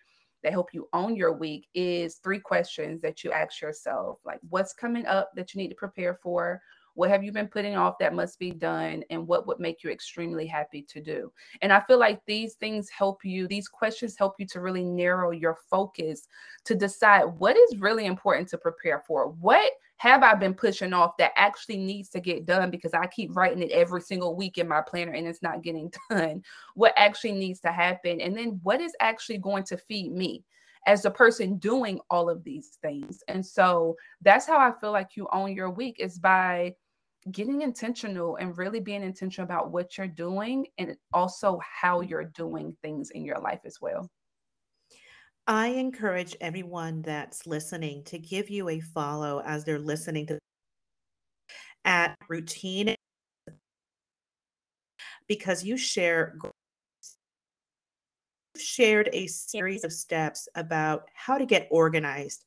that 0.44 0.52
help 0.52 0.74
you 0.74 0.88
own 0.94 1.16
your 1.16 1.34
week 1.34 1.68
is 1.74 2.16
three 2.16 2.40
questions 2.40 3.02
that 3.02 3.24
you 3.24 3.32
ask 3.32 3.62
yourself 3.62 4.20
like 4.26 4.40
what's 4.50 4.74
coming 4.74 5.06
up 5.06 5.30
that 5.36 5.54
you 5.54 5.62
need 5.62 5.70
to 5.70 5.76
prepare 5.76 6.18
for 6.22 6.62
what 7.00 7.10
have 7.10 7.24
you 7.24 7.32
been 7.32 7.48
putting 7.48 7.78
off 7.78 7.98
that 7.98 8.14
must 8.14 8.38
be 8.38 8.52
done 8.52 9.04
and 9.10 9.26
what 9.26 9.48
would 9.48 9.58
make 9.58 9.86
you 9.86 9.90
extremely 9.90 10.46
happy 10.46 10.82
to 10.82 11.00
do 11.00 11.32
and 11.62 11.72
i 11.72 11.80
feel 11.80 11.98
like 11.98 12.20
these 12.26 12.56
things 12.56 12.90
help 12.90 13.24
you 13.24 13.48
these 13.48 13.70
questions 13.70 14.18
help 14.18 14.36
you 14.38 14.46
to 14.46 14.60
really 14.60 14.84
narrow 14.84 15.32
your 15.32 15.58
focus 15.70 16.28
to 16.66 16.76
decide 16.76 17.24
what 17.24 17.56
is 17.56 17.80
really 17.80 18.06
important 18.06 18.50
to 18.50 18.58
prepare 18.58 19.02
for 19.08 19.30
what 19.40 19.72
have 19.96 20.24
I 20.24 20.34
been 20.34 20.54
pushing 20.54 20.94
off 20.94 21.18
that 21.18 21.34
actually 21.36 21.76
needs 21.76 22.08
to 22.12 22.22
get 22.22 22.46
done 22.46 22.72
because 22.72 22.94
I 22.94 23.06
keep 23.08 23.36
writing 23.36 23.62
it 23.62 23.72
every 23.72 24.00
single 24.00 24.34
week 24.34 24.58
in 24.58 24.66
my 24.66 24.80
planner 24.80 25.12
and 25.12 25.28
it's 25.28 25.42
not 25.42 25.62
getting 25.62 25.92
done? 26.10 26.42
What 26.76 26.94
actually 26.96 27.34
needs 27.34 27.60
to 27.62 27.74
happen? 27.74 28.22
And 28.22 28.34
then 28.34 28.62
what 28.64 28.80
is 28.80 28.94
actually 29.02 29.40
going 29.40 29.64
to 29.66 29.78
feed 29.78 30.14
me? 30.14 30.46
as 30.88 31.02
the 31.04 31.12
person 31.12 31.58
doing 31.58 32.00
all 32.10 32.30
of 32.30 32.44
these 32.44 32.78
things. 32.82 33.24
And 33.28 33.46
so 33.46 33.96
that's 34.22 34.48
how 34.48 34.58
I 34.58 34.72
feel 34.80 34.92
like 34.92 35.16
you 35.16 35.28
own 35.32 35.54
your 35.54 35.70
week 35.70 35.98
is 36.00 36.18
by 36.18 36.76
getting 37.32 37.62
intentional 37.62 38.38
and 38.38 38.58
really 38.58 38.80
being 38.80 39.04
intentional 39.04 39.46
about 39.46 39.72
what 39.72 39.98
you're 39.98 40.08
doing 40.08 40.68
and 40.78 40.96
also 41.14 41.60
how 41.60 42.02
you're 42.02 42.32
doing 42.36 42.76
things 42.82 43.12
in 43.12 43.26
your 43.26 43.40
life 43.40 43.60
as 43.66 43.80
well. 43.82 44.10
I 45.48 45.68
encourage 45.70 46.36
everyone 46.42 47.02
that's 47.02 47.48
listening 47.48 48.04
to 48.06 48.20
give 48.20 48.50
you 48.50 48.70
a 48.70 48.80
follow 48.80 49.42
as 49.44 49.66
they're 49.66 49.80
listening 49.80 50.28
to 50.28 50.40
at 51.86 52.16
routine 52.28 52.96
because 55.28 55.64
you 55.64 55.76
share 55.78 56.36
shared 58.58 59.10
a 59.14 59.28
series 59.28 59.84
of 59.84 59.94
steps 59.94 60.48
about 60.56 61.10
how 61.14 61.38
to 61.38 61.46
get 61.46 61.68
organized. 61.72 62.44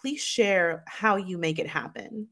Please 0.00 0.20
share 0.20 0.84
how 0.86 1.16
you 1.16 1.38
make 1.38 1.58
it 1.58 1.66
happen. 1.66 2.28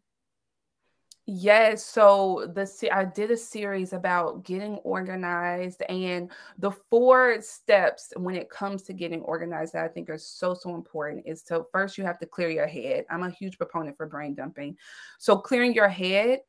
Yes, 1.26 1.84
so 1.84 2.50
the 2.52 2.66
I 2.92 3.04
did 3.04 3.30
a 3.30 3.36
series 3.36 3.92
about 3.92 4.42
getting 4.44 4.74
organized 4.78 5.80
and 5.82 6.28
the 6.58 6.72
four 6.90 7.40
steps 7.40 8.12
when 8.16 8.34
it 8.34 8.50
comes 8.50 8.82
to 8.84 8.92
getting 8.92 9.20
organized 9.22 9.72
that 9.74 9.84
I 9.84 9.88
think 9.88 10.10
are 10.10 10.18
so 10.18 10.52
so 10.52 10.74
important 10.74 11.22
is 11.24 11.44
to 11.44 11.64
first 11.70 11.96
you 11.96 12.02
have 12.04 12.18
to 12.18 12.26
clear 12.26 12.50
your 12.50 12.66
head. 12.66 13.04
I'm 13.08 13.22
a 13.22 13.30
huge 13.30 13.56
proponent 13.56 13.96
for 13.96 14.06
brain 14.06 14.34
dumping. 14.34 14.76
So 15.20 15.36
clearing 15.36 15.74
your 15.74 15.88
head 15.88 16.40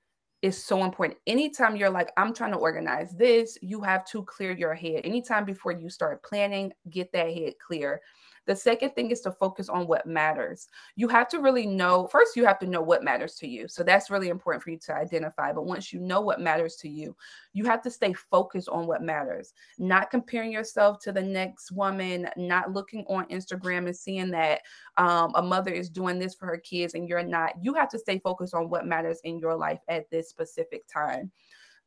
is 0.42 0.62
so 0.62 0.84
important. 0.84 1.20
Anytime 1.28 1.76
you're 1.76 1.90
like, 1.92 2.12
I'm 2.18 2.34
trying 2.34 2.52
to 2.54 2.58
organize 2.58 3.12
this, 3.16 3.58
you 3.62 3.82
have 3.82 4.06
to 4.08 4.24
clear 4.24 4.54
your 4.54 4.74
head. 4.74 5.02
Anytime 5.06 5.46
before 5.46 5.72
you 5.72 5.88
start 5.90 6.24
planning, 6.24 6.74
get 6.90 7.12
that 7.14 7.32
head 7.32 7.54
clear. 7.66 8.02
The 8.46 8.56
second 8.56 8.92
thing 8.92 9.12
is 9.12 9.22
to 9.22 9.32
focus 9.32 9.70
on 9.70 9.88
what 9.88 10.06
matters. 10.06 10.68
You 10.96 11.08
have 11.08 11.30
to 11.30 11.40
really 11.40 11.66
know, 11.66 12.08
first, 12.08 12.36
you 12.36 12.46
have 12.46 12.60
to 12.60 12.68
know 12.68 12.82
what 12.82 13.04
matters 13.04 13.36
to 13.36 13.48
you. 13.48 13.68
So 13.68 13.84
that's 13.84 14.10
really 14.10 14.28
important 14.28 14.64
for 14.64 14.72
you 14.72 14.80
to 14.80 14.96
identify. 14.96 15.54
But 15.54 15.66
once 15.66 15.94
you 15.94 16.00
know 16.00 16.20
what 16.20 16.42
matters 16.42 16.76
to 16.78 16.90
you, 16.90 17.16
you 17.54 17.64
have 17.66 17.82
to 17.84 17.92
stay 17.92 18.14
focused 18.14 18.68
on 18.68 18.86
what 18.86 19.02
matters, 19.02 19.54
not 19.78 20.12
comparing 20.12 20.52
yourself 20.52 21.00
to 21.04 21.14
the 21.14 21.22
next 21.22 21.72
woman, 21.72 22.30
not 22.36 22.74
looking 22.74 23.06
on 23.08 23.26
Instagram 23.28 23.86
and 23.86 23.96
seeing 23.96 24.30
that 24.32 24.62
um, 24.98 25.32
a 25.36 25.42
mother 25.42 25.72
is 25.72 25.90
doing 25.90 26.20
this 26.20 26.36
for 26.36 26.46
her 26.48 26.58
kids 26.58 26.96
and 26.96 27.08
you're 27.08 27.24
not. 27.24 27.54
You 27.62 27.74
have 27.76 27.90
to 27.90 28.00
stay 28.00 28.20
focused 28.20 28.54
on 28.54 28.70
what 28.70 28.86
matters 28.86 29.22
in 29.24 29.40
your 29.40 29.56
life 29.56 29.80
at 29.88 30.10
this 30.10 30.30
specific 30.30 30.86
time. 30.88 31.32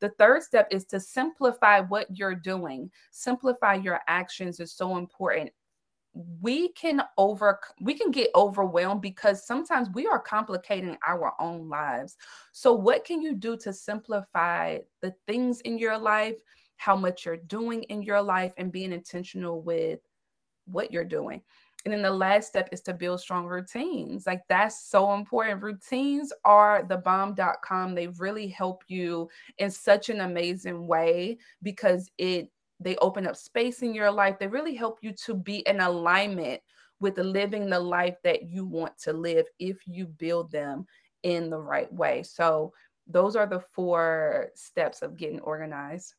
The 0.00 0.10
third 0.10 0.42
step 0.42 0.68
is 0.70 0.84
to 0.86 1.00
simplify 1.00 1.80
what 1.80 2.06
you're 2.16 2.34
doing. 2.34 2.90
Simplify 3.12 3.74
your 3.74 4.00
actions 4.08 4.60
is 4.60 4.72
so 4.72 4.98
important 4.98 5.50
we 6.40 6.68
can 6.70 7.02
over 7.18 7.60
we 7.80 7.92
can 7.92 8.10
get 8.10 8.30
overwhelmed 8.34 9.02
because 9.02 9.46
sometimes 9.46 9.88
we 9.92 10.06
are 10.06 10.18
complicating 10.18 10.96
our 11.06 11.34
own 11.38 11.68
lives 11.68 12.16
so 12.52 12.72
what 12.72 13.04
can 13.04 13.20
you 13.20 13.34
do 13.34 13.56
to 13.56 13.72
simplify 13.72 14.78
the 15.02 15.14
things 15.26 15.60
in 15.62 15.78
your 15.78 15.98
life 15.98 16.36
how 16.78 16.96
much 16.96 17.26
you're 17.26 17.36
doing 17.36 17.82
in 17.84 18.02
your 18.02 18.22
life 18.22 18.52
and 18.56 18.72
being 18.72 18.92
intentional 18.92 19.60
with 19.60 20.00
what 20.64 20.90
you're 20.90 21.04
doing 21.04 21.42
and 21.86 21.92
then 21.92 22.02
the 22.02 22.10
last 22.10 22.48
step 22.48 22.68
is 22.72 22.80
to 22.80 22.92
build 22.92 23.20
strong 23.20 23.46
routines. 23.46 24.26
Like 24.26 24.42
that's 24.48 24.88
so 24.88 25.14
important. 25.14 25.62
Routines 25.62 26.32
are 26.44 26.82
the 26.82 26.96
bomb.com. 26.96 27.94
They 27.94 28.08
really 28.08 28.48
help 28.48 28.82
you 28.88 29.28
in 29.58 29.70
such 29.70 30.08
an 30.08 30.20
amazing 30.22 30.88
way 30.88 31.38
because 31.62 32.10
it 32.18 32.50
they 32.80 32.96
open 32.96 33.26
up 33.26 33.36
space 33.36 33.82
in 33.82 33.94
your 33.94 34.10
life. 34.10 34.38
They 34.38 34.46
really 34.46 34.74
help 34.74 34.98
you 35.02 35.12
to 35.24 35.34
be 35.34 35.58
in 35.58 35.80
alignment 35.80 36.60
with 37.00 37.18
living 37.18 37.68
the 37.68 37.80
life 37.80 38.16
that 38.24 38.44
you 38.44 38.64
want 38.64 38.98
to 38.98 39.12
live 39.12 39.46
if 39.58 39.86
you 39.86 40.06
build 40.06 40.50
them 40.50 40.86
in 41.22 41.50
the 41.50 41.58
right 41.58 41.92
way. 41.92 42.22
So, 42.22 42.72
those 43.06 43.36
are 43.36 43.46
the 43.46 43.60
four 43.72 44.48
steps 44.54 45.02
of 45.02 45.16
getting 45.16 45.40
organized. 45.40 46.14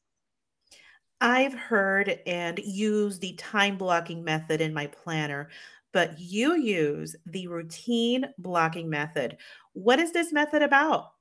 I've 1.20 1.54
heard 1.54 2.22
and 2.28 2.60
used 2.60 3.22
the 3.22 3.34
time 3.34 3.78
blocking 3.78 4.24
method 4.24 4.62
in 4.62 4.74
my 4.74 4.88
planner, 4.88 5.50
but 5.92 6.20
you 6.20 6.56
use 6.56 7.16
the 7.26 7.48
routine 7.48 8.34
blocking 8.38 8.90
method. 8.90 9.38
What 9.74 10.00
is 10.00 10.12
this 10.12 10.32
method 10.32 10.62
about? 10.62 11.12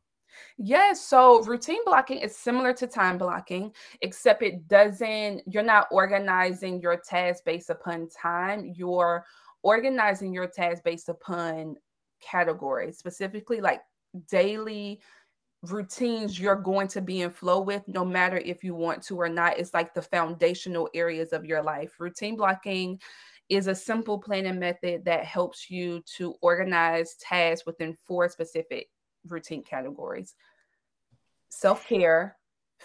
Yes. 0.59 1.03
So 1.03 1.43
routine 1.45 1.85
blocking 1.85 2.19
is 2.19 2.37
similar 2.37 2.73
to 2.75 2.87
time 2.87 3.19
blocking, 3.19 3.73
except 4.03 4.43
it 4.43 4.69
doesn't, 4.69 5.43
you're 5.47 5.63
not 5.63 5.89
organizing 5.91 6.81
your 6.81 6.97
tasks 6.97 7.43
based 7.45 7.71
upon 7.71 8.09
time. 8.09 8.73
You're 8.75 9.25
organizing 9.63 10.33
your 10.33 10.47
tasks 10.47 10.83
based 10.85 11.09
upon 11.09 11.77
categories, 12.21 12.99
specifically 12.99 13.61
like 13.61 13.83
daily 14.29 15.01
routines 15.63 16.39
you're 16.39 16.55
going 16.55 16.87
to 16.89 17.01
be 17.01 17.23
in 17.23 17.31
flow 17.31 17.61
with 17.61 17.83
no 17.89 18.05
matter 18.05 18.39
if 18.39 18.63
you 18.63 18.75
want 18.75 19.03
to 19.03 19.19
or 19.19 19.29
not 19.29 19.59
it's 19.59 19.75
like 19.75 19.95
the 19.95 20.03
foundational 20.03 20.89
areas 20.95 21.33
of 21.33 21.45
your 21.45 21.63
life 21.63 21.95
routine 21.99 22.37
blocking 22.37 23.01
is 23.49 23.67
a 23.67 23.75
simple 23.75 24.19
planning 24.19 24.59
method 24.59 25.05
that 25.05 25.25
helps 25.25 25.71
you 25.71 26.03
to 26.17 26.35
organize 26.41 27.17
tasks 27.21 27.65
within 27.65 27.97
four 28.07 28.29
specific 28.29 28.89
routine 29.31 29.63
categories. 29.63 30.35
self 31.49 31.87
care, 31.87 32.37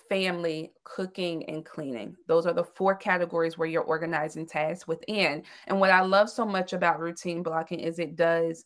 family, 0.09 0.73
cooking, 0.83 1.47
and 1.49 1.65
cleaning. 1.65 2.15
Those 2.27 2.45
are 2.45 2.53
the 2.53 2.63
four 2.63 2.95
categories 2.95 3.57
where 3.57 3.67
you're 3.67 3.83
organizing 3.83 4.47
tasks 4.47 4.87
within. 4.87 5.43
And 5.67 5.79
what 5.79 5.89
I 5.91 6.01
love 6.01 6.29
so 6.29 6.45
much 6.45 6.73
about 6.73 6.99
routine 6.99 7.43
blocking 7.43 7.79
is 7.79 7.99
it 7.99 8.15
does 8.15 8.63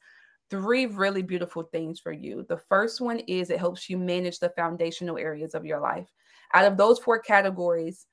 three 0.52 0.86
really 0.86 1.24
beautiful 1.24 1.64
things 1.64 2.00
for 2.00 2.12
you. 2.12 2.46
The 2.48 2.58
first 2.58 3.02
one 3.02 3.20
is 3.20 3.50
it 3.50 3.60
helps 3.60 3.90
you 3.90 3.98
manage 3.98 4.40
the 4.40 4.50
foundational 4.50 5.18
areas 5.18 5.56
of 5.56 5.66
your 5.66 5.80
life. 5.80 6.08
Out 6.54 6.66
of 6.66 6.78
those 6.78 7.00
four 7.00 7.20
categories, 7.20 8.06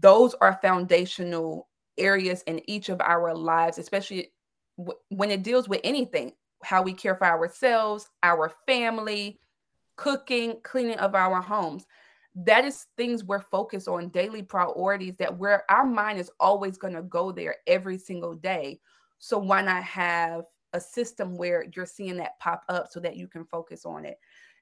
those 0.00 0.34
are 0.40 0.58
foundational 0.62 1.68
areas 1.96 2.42
in 2.42 2.60
each 2.70 2.88
of 2.88 3.00
our 3.00 3.34
lives, 3.34 3.78
especially 3.78 4.32
w- 4.78 4.98
when 5.08 5.30
it 5.30 5.42
deals 5.42 5.68
with 5.68 5.80
anything 5.84 6.32
how 6.62 6.82
we 6.82 6.92
care 6.92 7.14
for 7.14 7.26
ourselves, 7.26 8.08
our 8.22 8.52
family, 8.66 9.40
cooking, 9.96 10.60
cleaning 10.62 10.98
of 10.98 11.14
our 11.14 11.40
homes. 11.40 11.86
That 12.34 12.64
is 12.64 12.86
things 12.96 13.24
we're 13.24 13.40
focused 13.40 13.88
on 13.88 14.10
daily 14.10 14.42
priorities 14.42 15.16
that 15.18 15.36
where 15.36 15.64
our 15.70 15.84
mind 15.84 16.18
is 16.18 16.30
always 16.38 16.78
going 16.78 16.94
to 16.94 17.02
go 17.02 17.32
there 17.32 17.56
every 17.66 17.98
single 17.98 18.34
day. 18.34 18.80
So 19.18 19.38
why 19.38 19.62
not 19.62 19.82
have 19.82 20.44
a 20.72 20.80
system 20.80 21.36
where 21.36 21.66
you're 21.74 21.86
seeing 21.86 22.16
that 22.18 22.38
pop 22.38 22.62
up 22.68 22.88
so 22.90 23.00
that 23.00 23.16
you 23.16 23.26
can 23.26 23.44
focus 23.44 23.84
on 23.84 24.04
it? 24.04 24.18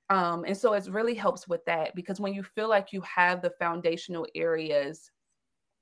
Um, 0.09 0.45
and 0.47 0.57
so 0.57 0.73
it 0.73 0.87
really 0.89 1.15
helps 1.15 1.49
with 1.49 1.65
that 1.67 1.95
because 1.95 2.21
when 2.21 2.33
you 2.33 2.43
feel 2.43 2.69
like 2.69 2.93
you 2.93 3.03
have 3.03 3.43
the 3.43 3.53
foundational 3.59 4.27
areas 4.35 5.11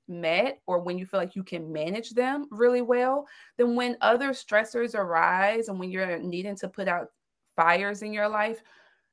met 0.07 0.59
or 0.67 0.79
when 0.79 0.97
you 0.97 1.05
feel 1.05 1.19
like 1.19 1.35
you 1.35 1.43
can 1.43 1.71
manage 1.71 2.11
them 2.11 2.47
really 2.51 2.81
well, 2.81 3.27
then 3.57 3.75
when 3.75 3.97
other 4.01 4.29
stressors 4.29 4.95
arise 4.95 5.67
and 5.67 5.79
when 5.79 5.89
you're 5.89 6.17
needing 6.19 6.55
to 6.55 6.67
put 6.67 6.87
out 6.87 7.09
fires 7.55 8.01
in 8.01 8.13
your 8.13 8.27
life, 8.27 8.61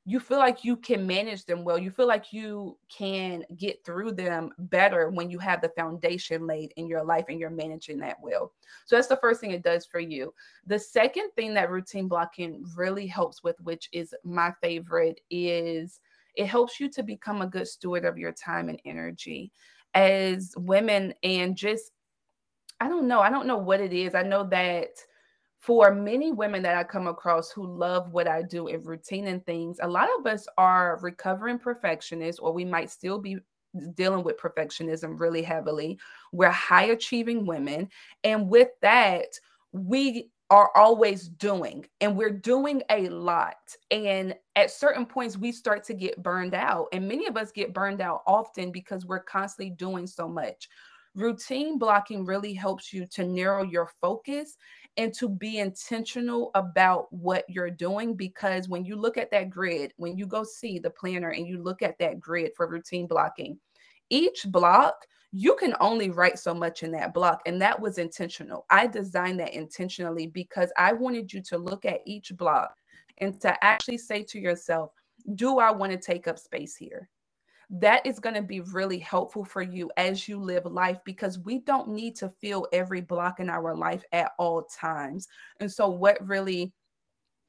you 0.04 0.18
feel 0.18 0.38
like 0.38 0.64
you 0.64 0.76
can 0.76 1.06
manage 1.06 1.44
them 1.44 1.62
well. 1.62 1.78
You 1.78 1.90
feel 1.90 2.08
like 2.08 2.32
you 2.32 2.76
can 2.88 3.44
get 3.56 3.84
through 3.84 4.12
them 4.12 4.50
better 4.58 5.11
when 5.11 5.30
you 5.30 5.38
have 5.38 5.61
the 5.61 5.68
foundation 5.70 6.44
laid 6.44 6.72
in 6.76 6.88
your 6.88 7.04
life 7.04 7.26
and 7.28 7.38
you're 7.38 7.50
managing 7.50 7.99
that 7.99 8.16
well. 8.20 8.52
So 8.84 8.96
that's 8.96 9.06
the 9.06 9.18
first 9.18 9.40
thing 9.40 9.52
it 9.52 9.62
does 9.62 9.87
for 9.87 10.00
you. 10.00 10.34
The 10.66 10.78
second 10.78 11.30
thing 11.37 11.54
that 11.54 11.70
routine 11.70 12.08
blocking 12.08 12.64
really 12.76 13.06
helps 13.06 13.44
with, 13.44 13.61
which 13.61 13.88
is 13.92 14.12
my 14.25 14.52
favorite, 14.61 15.20
is 15.30 16.00
it 16.34 16.46
helps 16.46 16.80
you 16.80 16.88
to 16.90 17.02
become 17.04 17.42
a 17.42 17.46
good 17.46 17.68
steward 17.68 18.04
of 18.04 18.18
your 18.18 18.32
time 18.32 18.68
and 18.68 18.80
energy 18.84 19.52
as 19.94 20.54
women 20.56 21.14
and 21.22 21.56
just 21.56 21.92
I 22.80 22.88
don't 22.88 23.06
know, 23.06 23.20
I 23.20 23.30
don't 23.30 23.46
know 23.46 23.58
what 23.58 23.80
it 23.80 23.92
is. 23.92 24.16
I 24.16 24.22
know 24.25 24.42
that 24.49 24.88
for 25.61 25.94
many 25.94 26.32
women 26.32 26.62
that 26.64 26.76
I 26.76 26.82
come 26.82 27.06
across 27.06 27.52
who 27.52 27.64
love 27.64 28.11
what 28.11 28.26
I 28.26 28.42
do 28.42 28.66
in 28.66 28.82
routine 28.82 29.28
and 29.28 29.46
things, 29.46 29.78
a 29.80 29.87
lot 29.87 30.08
of 30.18 30.26
us 30.26 30.49
are 30.58 30.99
recovering 31.00 31.61
perfectionists, 31.61 32.40
or 32.40 32.52
we 32.52 32.64
might 32.64 32.90
still 32.90 33.20
be 33.20 33.37
dealing 33.94 34.25
with 34.25 34.37
perfectionism 34.37 35.20
really 35.20 35.42
heavily. 35.42 35.96
We're 36.32 36.50
high 36.50 36.87
achieving 36.87 37.46
women. 37.46 37.88
And 38.25 38.49
with 38.49 38.70
that, 38.80 39.26
we 39.70 40.31
are 40.52 40.71
always 40.76 41.28
doing 41.28 41.82
and 42.02 42.14
we're 42.14 42.28
doing 42.28 42.82
a 42.90 43.09
lot. 43.09 43.75
And 43.90 44.35
at 44.54 44.71
certain 44.71 45.06
points 45.06 45.38
we 45.38 45.50
start 45.50 45.82
to 45.85 45.94
get 45.94 46.23
burned 46.23 46.52
out 46.52 46.88
and 46.92 47.09
many 47.09 47.26
of 47.26 47.38
us 47.38 47.50
get 47.50 47.73
burned 47.73 48.02
out 48.02 48.21
often 48.26 48.71
because 48.71 49.06
we're 49.06 49.23
constantly 49.23 49.71
doing 49.71 50.06
so 50.06 50.28
much. 50.28 50.68
Routine 51.14 51.78
blocking 51.78 52.26
really 52.26 52.52
helps 52.52 52.92
you 52.92 53.06
to 53.12 53.25
narrow 53.25 53.62
your 53.62 53.90
focus 54.02 54.59
and 54.99 55.14
to 55.14 55.26
be 55.26 55.59
intentional 55.59 56.50
about 56.54 57.11
what 57.11 57.47
you're 57.49 57.71
doing 57.71 58.14
because 58.14 58.68
when 58.68 58.85
you 58.85 58.94
look 58.97 59.16
at 59.16 59.30
that 59.30 59.49
grid 59.49 59.94
when 59.97 60.18
you 60.18 60.26
go 60.26 60.44
see 60.44 60.78
the 60.78 60.90
planner 60.90 61.30
and 61.30 61.47
you 61.47 61.62
look 61.62 61.80
at 61.80 61.99
that 61.99 62.21
grid 62.21 62.52
for 62.54 62.68
routine 62.68 63.06
blocking 63.06 63.59
each 64.11 64.44
block 64.49 65.06
you 65.32 65.56
can 65.56 65.74
only 65.80 66.10
write 66.10 66.38
so 66.38 66.52
much 66.54 66.82
in 66.82 66.92
that 66.92 67.14
block. 67.14 67.40
And 67.46 67.60
that 67.62 67.80
was 67.80 67.98
intentional. 67.98 68.66
I 68.68 68.86
designed 68.86 69.40
that 69.40 69.54
intentionally 69.54 70.26
because 70.26 70.70
I 70.76 70.92
wanted 70.92 71.32
you 71.32 71.40
to 71.44 71.58
look 71.58 71.86
at 71.86 72.00
each 72.04 72.36
block 72.36 72.76
and 73.18 73.40
to 73.40 73.64
actually 73.64 73.98
say 73.98 74.22
to 74.24 74.38
yourself, 74.38 74.90
do 75.35 75.59
I 75.59 75.70
want 75.70 75.92
to 75.92 75.98
take 75.98 76.28
up 76.28 76.38
space 76.38 76.76
here? 76.76 77.09
That 77.70 78.04
is 78.04 78.18
going 78.18 78.35
to 78.35 78.42
be 78.42 78.61
really 78.61 78.98
helpful 78.98 79.44
for 79.44 79.62
you 79.62 79.90
as 79.96 80.28
you 80.28 80.38
live 80.38 80.66
life 80.66 80.98
because 81.07 81.38
we 81.38 81.61
don't 81.61 81.88
need 81.88 82.14
to 82.16 82.28
fill 82.28 82.68
every 82.70 83.00
block 83.00 83.40
in 83.40 83.48
our 83.48 83.74
life 83.74 84.04
at 84.12 84.33
all 84.38 84.64
times. 84.64 85.26
And 85.61 85.72
so, 85.72 85.88
what 85.88 86.18
really 86.26 86.74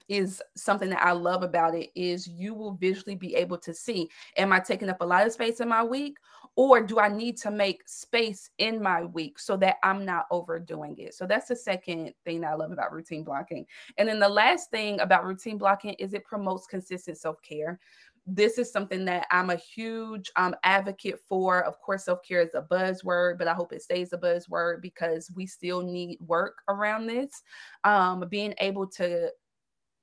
is 0.08 0.42
something 0.56 0.90
that 0.90 1.06
I 1.06 1.12
love 1.12 1.44
about 1.44 1.76
it 1.76 1.90
is 1.96 2.28
you 2.28 2.54
will 2.54 2.74
visually 2.74 3.16
be 3.16 3.36
able 3.36 3.58
to 3.60 3.74
see 3.74 4.10
am 4.38 4.52
I 4.52 4.60
taking 4.60 4.90
up 4.90 5.02
a 5.02 5.06
lot 5.06 5.26
of 5.26 5.32
space 5.32 5.62
in 5.62 5.70
my 5.70 5.84
week 5.84 6.18
or 6.56 6.82
do 6.82 7.00
I 7.00 7.08
need 7.08 7.38
to 7.38 7.52
make 7.52 7.88
space 7.88 8.50
in 8.60 8.82
my 8.82 9.04
week 9.04 9.40
so 9.40 9.58
that 9.58 9.78
I'm 9.84 10.06
not 10.06 10.26
overdoing 10.30 10.96
it? 11.00 11.16
So 11.16 11.26
that's 11.26 11.48
the 11.48 11.56
second 11.56 12.14
thing 12.26 12.42
that 12.42 12.52
I 12.52 12.56
love 12.56 12.72
about 12.72 12.92
routine 12.92 13.24
blocking. 13.24 13.66
And 13.98 14.08
then 14.08 14.20
the 14.20 14.30
last 14.30 14.70
thing 14.70 15.00
about 15.00 15.26
routine 15.26 15.58
blocking 15.58 15.94
is 15.94 16.14
it 16.14 16.26
promotes 16.26 16.68
consistent 16.68 17.18
self-care 17.18 17.80
this 18.26 18.58
is 18.58 18.72
something 18.72 19.04
that 19.06 19.28
I'm 19.32 19.50
a 19.50 19.56
huge 19.56 20.32
um, 20.36 20.56
advocate 20.64 21.20
for. 21.28 21.64
Of 21.64 21.80
course, 21.82 22.06
self 22.06 22.20
care 22.24 22.42
is 22.42 22.54
a 22.54 22.62
buzzword, 22.62 23.38
but 23.38 23.48
I 23.48 23.54
hope 23.54 23.74
it 23.74 23.82
stays 23.82 24.14
a 24.14 24.18
buzzword 24.18 24.82
because 24.82 25.30
we 25.36 25.46
still 25.46 25.82
need 25.82 26.20
work 26.22 26.62
around 26.70 27.08
this. 27.08 27.44
Um, 27.84 28.24
being 28.30 28.54
able 28.60 28.88
to 28.92 29.30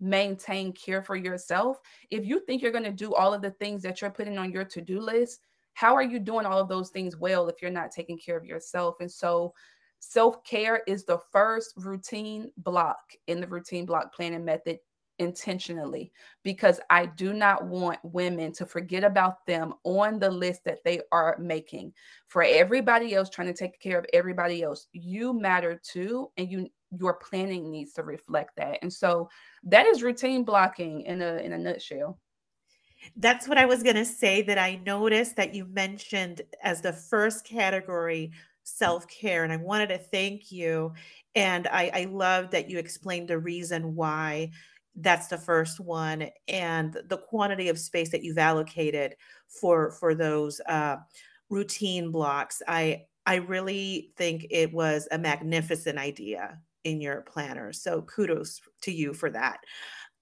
maintain 0.00 0.72
care 0.72 1.02
for 1.02 1.16
yourself, 1.16 1.78
if 2.10 2.26
you 2.26 2.40
think 2.40 2.60
you're 2.62 2.72
going 2.72 2.84
to 2.84 2.92
do 2.92 3.14
all 3.14 3.32
of 3.32 3.42
the 3.42 3.52
things 3.52 3.82
that 3.82 4.00
you're 4.00 4.10
putting 4.10 4.38
on 4.38 4.52
your 4.52 4.64
to 4.64 4.80
do 4.80 5.00
list, 5.00 5.46
how 5.80 5.94
are 5.96 6.02
you 6.02 6.18
doing 6.18 6.44
all 6.44 6.60
of 6.60 6.68
those 6.68 6.90
things 6.90 7.16
well 7.16 7.48
if 7.48 7.62
you're 7.62 7.70
not 7.70 7.90
taking 7.90 8.18
care 8.18 8.36
of 8.36 8.44
yourself? 8.44 8.96
And 9.00 9.10
so, 9.10 9.54
self 9.98 10.44
care 10.44 10.82
is 10.86 11.06
the 11.06 11.20
first 11.32 11.72
routine 11.78 12.52
block 12.58 12.98
in 13.28 13.40
the 13.40 13.46
routine 13.46 13.86
block 13.86 14.14
planning 14.14 14.44
method 14.44 14.78
intentionally 15.18 16.12
because 16.42 16.80
I 16.90 17.06
do 17.06 17.32
not 17.32 17.64
want 17.64 17.98
women 18.02 18.52
to 18.52 18.66
forget 18.66 19.04
about 19.04 19.46
them 19.46 19.72
on 19.84 20.18
the 20.18 20.30
list 20.30 20.64
that 20.64 20.84
they 20.84 21.00
are 21.12 21.38
making. 21.40 21.94
For 22.26 22.42
everybody 22.42 23.14
else 23.14 23.30
trying 23.30 23.48
to 23.48 23.54
take 23.54 23.80
care 23.80 23.98
of 23.98 24.04
everybody 24.12 24.62
else, 24.62 24.86
you 24.92 25.32
matter 25.32 25.80
too 25.82 26.30
and 26.36 26.50
you 26.50 26.68
your 26.98 27.14
planning 27.14 27.70
needs 27.70 27.94
to 27.94 28.02
reflect 28.02 28.50
that. 28.56 28.80
And 28.82 28.92
so 28.92 29.30
that 29.62 29.86
is 29.86 30.02
routine 30.02 30.44
blocking 30.44 31.00
in 31.02 31.22
a 31.22 31.36
in 31.36 31.54
a 31.54 31.58
nutshell. 31.58 32.18
That's 33.16 33.48
what 33.48 33.58
I 33.58 33.66
was 33.66 33.82
going 33.82 33.96
to 33.96 34.04
say 34.04 34.42
that 34.42 34.58
I 34.58 34.80
noticed 34.86 35.36
that 35.36 35.54
you 35.54 35.66
mentioned 35.66 36.42
as 36.62 36.80
the 36.80 36.92
first 36.92 37.44
category 37.44 38.32
self 38.64 39.06
care. 39.08 39.44
And 39.44 39.52
I 39.52 39.56
wanted 39.56 39.88
to 39.88 39.98
thank 39.98 40.52
you. 40.52 40.92
And 41.34 41.66
I, 41.68 41.90
I 41.94 42.04
love 42.10 42.50
that 42.50 42.68
you 42.70 42.78
explained 42.78 43.28
the 43.28 43.38
reason 43.38 43.94
why 43.94 44.50
that's 44.96 45.28
the 45.28 45.38
first 45.38 45.80
one 45.80 46.28
and 46.48 46.96
the 47.08 47.16
quantity 47.16 47.68
of 47.68 47.78
space 47.78 48.10
that 48.10 48.24
you've 48.24 48.38
allocated 48.38 49.14
for 49.48 49.92
for 49.92 50.14
those 50.14 50.60
uh, 50.68 50.96
routine 51.48 52.10
blocks. 52.10 52.62
I 52.66 53.04
I 53.26 53.36
really 53.36 54.12
think 54.16 54.46
it 54.50 54.72
was 54.72 55.06
a 55.10 55.18
magnificent 55.18 55.98
idea 55.98 56.58
in 56.84 57.00
your 57.00 57.20
planner. 57.22 57.72
So 57.72 58.02
kudos 58.02 58.60
to 58.82 58.92
you 58.92 59.12
for 59.12 59.30
that. 59.30 59.60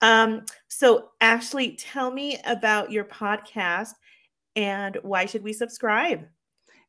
Um, 0.00 0.44
so, 0.68 1.11
Ashley, 1.20 1.76
tell 1.76 2.11
me 2.11 2.38
about 2.44 2.92
your 2.92 3.04
podcast 3.04 3.92
and 4.56 4.98
why 5.02 5.26
should 5.26 5.42
we 5.42 5.52
subscribe? 5.52 6.26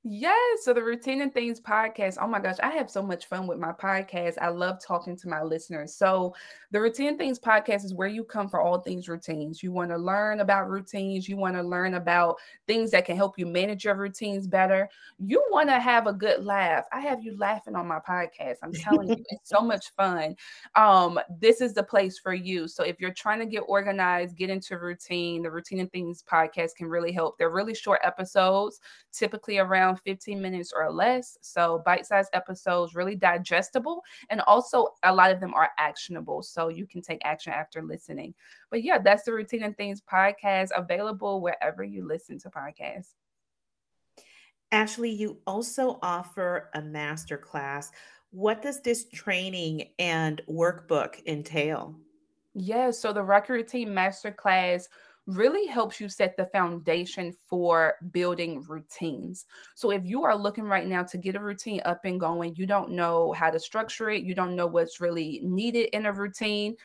Yes. 0.06 0.60
So 0.64 0.74
the 0.74 0.82
Routine 0.82 1.22
and 1.22 1.34
Things 1.34 1.60
podcast. 1.60 2.18
Oh 2.22 2.28
my 2.28 2.40
gosh, 2.40 2.56
I 2.64 2.70
have 2.70 2.90
so 2.90 3.04
much 3.04 3.26
fun 3.26 3.48
with 3.48 3.60
my 3.60 3.74
podcast. 3.74 4.36
I 4.40 4.48
love 4.48 4.78
talking 4.82 5.18
to 5.18 5.28
my 5.28 5.44
listeners. 5.44 5.94
So 5.94 6.34
the 6.72 6.80
Routine 6.80 7.18
Things 7.18 7.38
podcast 7.38 7.84
is 7.84 7.94
where 7.94 8.08
you 8.08 8.24
come 8.24 8.48
for 8.48 8.62
all 8.62 8.80
things 8.80 9.10
routines. 9.10 9.62
You 9.62 9.74
want 9.74 9.92
to 9.92 9.98
learn 9.98 10.40
about 10.40 10.70
routines. 10.70 11.28
You 11.28 11.36
want 11.36 11.58
to 11.58 11.64
learn 11.64 11.96
about 11.96 12.38
things 12.66 12.92
that 12.92 13.04
can 13.04 13.18
help 13.18 13.38
you 13.38 13.46
manage 13.46 13.84
your 13.84 13.96
routines 13.96 14.48
better. 14.48 14.88
You 15.18 15.44
want 15.52 15.68
to 15.68 15.82
have 15.82 16.08
a 16.08 16.14
good 16.14 16.46
laugh. 16.46 16.86
I 16.94 17.02
have 17.02 17.22
you 17.22 17.38
laughing 17.38 17.76
on 17.76 17.86
my 17.86 18.00
podcast. 18.00 18.56
I'm 18.64 18.72
telling 18.72 19.10
you, 19.10 19.18
it's 19.32 19.50
so 19.50 19.60
much 19.60 19.92
fun. 19.98 20.34
Um, 20.76 21.20
this 21.42 21.60
is 21.60 21.74
the 21.74 21.84
place 21.84 22.18
for 22.18 22.34
you. 22.34 22.70
So 22.70 22.86
if 22.86 23.02
you're 23.02 23.14
trying 23.14 23.40
to 23.40 23.46
get 23.46 23.64
organized, 23.68 24.38
get 24.38 24.50
into 24.50 24.78
routine, 24.78 25.44
the 25.44 25.52
Routine 25.52 25.82
and 25.82 25.92
Things 25.92 26.24
podcast 26.24 26.76
can 26.78 26.88
really 26.88 27.12
help. 27.12 27.38
They're 27.38 27.50
really 27.50 27.76
short 27.76 28.00
episodes, 28.06 28.80
typically 29.12 29.58
around 29.58 29.88
around 29.89 29.99
15 30.02 30.41
minutes 30.41 30.71
or 30.75 30.91
less. 30.91 31.38
So 31.41 31.82
bite 31.86 32.06
sized 32.06 32.30
episodes, 32.34 32.95
really 32.95 33.15
digestible. 33.15 34.04
And 34.30 34.41
also, 34.41 34.89
a 35.04 35.13
lot 35.13 35.32
of 35.32 35.39
them 35.39 35.54
are 35.54 35.69
actionable. 35.78 36.43
So 36.43 36.69
you 36.69 36.86
can 36.86 37.02
take 37.02 37.21
action 37.23 37.54
after 37.54 37.82
listening. 37.82 38.34
But 38.69 38.84
yeah, 38.84 38.99
that's 38.99 39.23
the 39.23 39.34
Routine 39.34 39.63
and 39.63 39.75
Things 39.75 40.02
podcast 40.02 40.69
available 40.75 41.41
wherever 41.41 41.84
you 41.84 42.08
listen 42.08 42.39
to 42.39 42.49
podcasts. 42.49 43.13
Ashley, 44.71 45.10
you 45.10 45.38
also 45.47 45.97
offer 46.04 46.69
a 46.75 46.82
master 46.82 47.38
class. 47.38 47.91
What 48.32 48.62
does 48.62 48.82
this 48.82 49.06
training 49.06 49.89
and 49.97 50.41
workbook 50.47 51.25
entail? 51.25 51.95
Yeah, 52.54 52.91
so 52.91 53.12
the 53.13 53.23
Rocky 53.23 53.54
Routine 53.54 53.89
Masterclass 53.89 54.88
really 55.30 55.68
helps 55.68 56.00
you 56.00 56.10
set 56.10 56.36
the 56.36 56.48
foundation 56.48 57.34
for 57.48 57.96
building 58.12 58.63
routines. 58.68 59.46
So 59.76 59.92
if 59.92 60.06
you 60.06 60.24
are 60.24 60.36
looking 60.36 60.63
right 60.63 60.88
now 60.88 61.04
to 61.04 61.18
get 61.18 61.36
a 61.36 61.39
routine 61.39 61.82
up 61.86 62.02
and 62.06 62.20
going, 62.20 62.56
you 62.56 62.65
don't 62.65 62.92
know 62.92 63.32
how 63.34 63.50
to 63.50 63.60
structure 63.60 64.10
it, 64.10 64.24
you 64.24 64.34
don't 64.34 64.56
know 64.56 64.68
what's 64.68 65.00
really 65.00 65.39
needed 65.44 65.89
in 65.94 66.08
a 66.08 66.13
routine, 66.13 66.76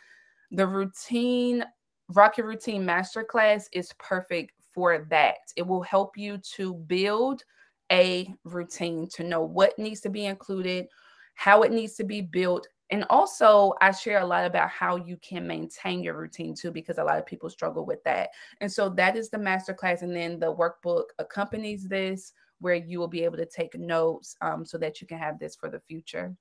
the 0.51 0.67
routine 0.67 1.65
Rocket 2.09 2.45
Routine 2.45 2.85
Masterclass 2.85 3.65
is 3.73 3.91
perfect 3.99 4.53
for 4.75 5.07
that. 5.09 5.37
It 5.57 5.67
will 5.67 5.83
help 5.83 6.17
you 6.17 6.39
to 6.57 6.75
build 6.75 7.43
a 7.91 8.33
routine, 8.45 9.09
to 9.15 9.25
know 9.25 9.43
what 9.43 9.79
needs 9.79 10.01
to 10.03 10.11
be 10.11 10.27
included, 10.27 10.87
how 11.35 11.63
it 11.63 11.73
needs 11.73 11.95
to 11.95 12.05
be 12.05 12.21
built, 12.21 12.67
and 12.91 13.05
also, 13.09 13.73
I 13.81 13.93
share 13.93 14.21
a 14.21 14.27
lot 14.27 14.45
about 14.45 14.69
how 14.69 14.97
you 14.97 15.17
can 15.17 15.47
maintain 15.47 16.03
your 16.03 16.19
routine 16.19 16.55
too, 16.55 16.71
because 16.71 16.99
a 16.99 17.05
lot 17.05 17.19
of 17.19 17.27
people 17.27 17.49
struggle 17.49 17.87
with 17.87 18.05
that. 18.05 18.31
And 18.61 18.71
so 18.71 18.91
that 18.91 19.17
is 19.17 19.31
the 19.31 19.39
masterclass. 19.39 20.03
And 20.03 20.15
then 20.15 20.39
the 20.39 20.55
workbook 20.55 21.05
accompanies 21.19 21.89
this, 21.89 22.33
where 22.61 22.75
you 22.75 22.99
will 22.99 23.09
be 23.09 23.25
able 23.25 23.39
to 23.39 23.47
take 23.47 23.79
notes 23.79 24.37
um, 24.43 24.67
so 24.67 24.77
that 24.79 25.01
you 25.01 25.07
can 25.07 25.19
have 25.19 25.39
this 25.39 25.57
for 25.57 25.71
the 25.71 25.81
future. 25.81 26.37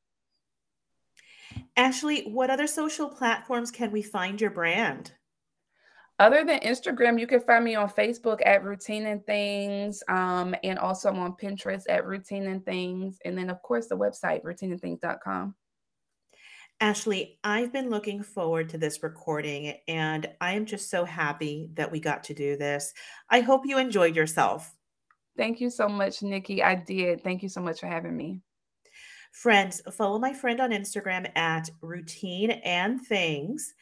Ashley, 1.77 2.23
what 2.23 2.49
other 2.49 2.67
social 2.67 3.07
platforms 3.07 3.71
can 3.71 3.91
we 3.91 4.01
find 4.01 4.41
your 4.41 4.51
brand? 4.51 5.13
Other 6.19 6.45
than 6.45 6.59
Instagram, 6.59 7.19
you 7.19 7.25
can 7.25 7.39
find 7.39 7.65
me 7.65 7.75
on 7.75 7.89
Facebook 7.89 8.39
at 8.45 8.63
Routine 8.63 9.07
and 9.07 9.25
Things, 9.25 10.03
um, 10.07 10.55
and 10.63 10.77
also 10.77 11.09
I'm 11.09 11.19
on 11.19 11.33
Pinterest 11.33 11.83
at 11.89 12.05
Routine 12.05 12.47
and 12.47 12.63
Things, 12.63 13.17
and 13.25 13.37
then 13.37 13.49
of 13.49 13.61
course 13.63 13.87
the 13.87 13.97
website 13.97 14.43
routineandthings.com. 14.43 15.55
Ashley, 16.79 17.39
I've 17.43 17.71
been 17.71 17.89
looking 17.89 18.21
forward 18.21 18.69
to 18.69 18.77
this 18.77 19.03
recording 19.03 19.77
and 19.87 20.29
I 20.41 20.53
am 20.53 20.65
just 20.65 20.89
so 20.89 21.05
happy 21.05 21.69
that 21.75 21.91
we 21.91 21.99
got 21.99 22.23
to 22.25 22.33
do 22.33 22.57
this. 22.57 22.93
I 23.29 23.39
hope 23.39 23.65
you 23.65 23.77
enjoyed 23.77 24.15
yourself. 24.15 24.75
Thank 25.37 25.61
you 25.61 25.69
so 25.69 25.87
much, 25.87 26.21
Nikki. 26.21 26.61
I 26.61 26.75
did. 26.75 27.23
Thank 27.23 27.41
you 27.41 27.49
so 27.49 27.61
much 27.61 27.79
for 27.79 27.87
having 27.87 28.15
me. 28.15 28.41
Friends, 29.31 29.81
follow 29.93 30.19
my 30.19 30.33
friend 30.33 30.61
on 30.61 30.71
Instagram 30.71 31.29
at 31.35 31.69
routine 31.81 32.51
and 32.51 33.01
things. 33.01 33.73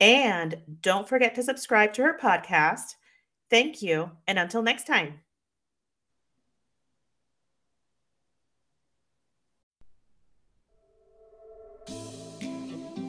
And 0.00 0.56
don't 0.80 1.08
forget 1.08 1.34
to 1.36 1.42
subscribe 1.42 1.92
to 1.94 2.02
her 2.02 2.18
podcast. 2.20 2.94
Thank 3.50 3.82
you. 3.82 4.10
And 4.26 4.38
until 4.38 4.62
next 4.62 4.86
time. 4.86 5.20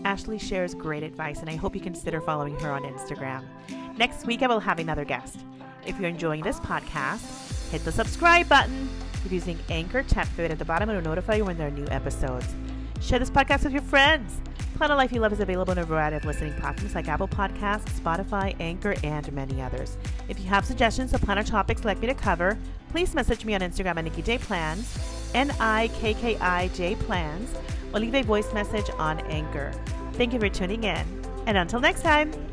Ashley 0.10 0.40
shares 0.40 0.74
great 0.74 1.04
advice, 1.04 1.42
and 1.42 1.52
I 1.52 1.56
hope 1.56 1.76
you 1.76 1.82
consider 1.82 2.20
following 2.20 2.60
her 2.62 2.72
on 2.72 2.82
Instagram. 2.82 3.44
Next 3.96 4.26
week, 4.26 4.42
I 4.42 4.48
will 4.48 4.60
have 4.60 4.80
another 4.80 5.06
guest. 5.06 5.38
If 5.86 6.00
you're 6.00 6.10
enjoying 6.10 6.42
this 6.42 6.60
podcast, 6.62 7.70
hit 7.70 7.86
the 7.86 7.92
subscribe 7.92 8.50
button. 8.50 8.90
If 9.24 9.32
using 9.32 9.60
Anchor, 9.70 10.02
tap 10.02 10.26
favorite 10.30 10.50
at 10.50 10.58
the 10.58 10.66
bottom, 10.66 10.90
it'll 10.90 11.04
notify 11.04 11.36
you 11.36 11.46
when 11.46 11.60
there 11.60 11.68
are 11.68 11.72
new 11.72 11.86
episodes. 11.92 12.48
Share 13.02 13.20
this 13.20 13.30
podcast 13.30 13.66
with 13.66 13.74
your 13.74 13.84
friends. 13.84 14.42
Plan 14.78 14.90
a 14.90 14.96
Life 14.96 15.12
You 15.12 15.20
Love 15.20 15.32
is 15.32 15.42
available 15.42 15.70
on 15.70 15.78
a 15.78 15.84
variety 15.84 16.18
of 16.18 16.26
listening 16.26 16.54
platforms 16.54 16.96
like 16.96 17.08
Apple 17.08 17.28
Podcasts, 17.28 18.00
Spotify, 18.00 18.56
Anchor, 18.60 18.96
and 19.04 19.32
many 19.32 19.62
others. 19.62 19.96
If 20.28 20.40
you 20.40 20.46
have 20.48 20.66
suggestions 20.66 21.14
of 21.14 21.22
planner 21.22 21.44
topics 21.44 21.86
like 21.86 22.00
me 22.00 22.08
to 22.08 22.16
cover, 22.16 22.58
please 22.90 23.14
message 23.14 23.46
me 23.46 23.54
on 23.54 23.62
Instagram 23.62 23.98
at 23.98 24.06
Nikki 24.06 24.24
J 24.24 24.40
Plans, 24.40 25.32
N 25.36 25.54
I 25.60 25.92
K 26.00 26.16
K 26.16 26.36
I 26.38 26.70
J 26.70 26.96
Plans, 26.96 27.54
or 27.94 28.00
leave 28.00 28.16
a 28.16 28.24
voice 28.24 28.52
message 28.54 28.90
on 28.98 29.20
Anchor. 29.28 29.72
Thank 30.20 30.34
you 30.34 30.40
for 30.42 30.50
tuning 30.50 30.84
in, 30.84 31.06
and 31.48 31.58
until 31.58 31.80
next 31.80 32.02
time. 32.02 32.49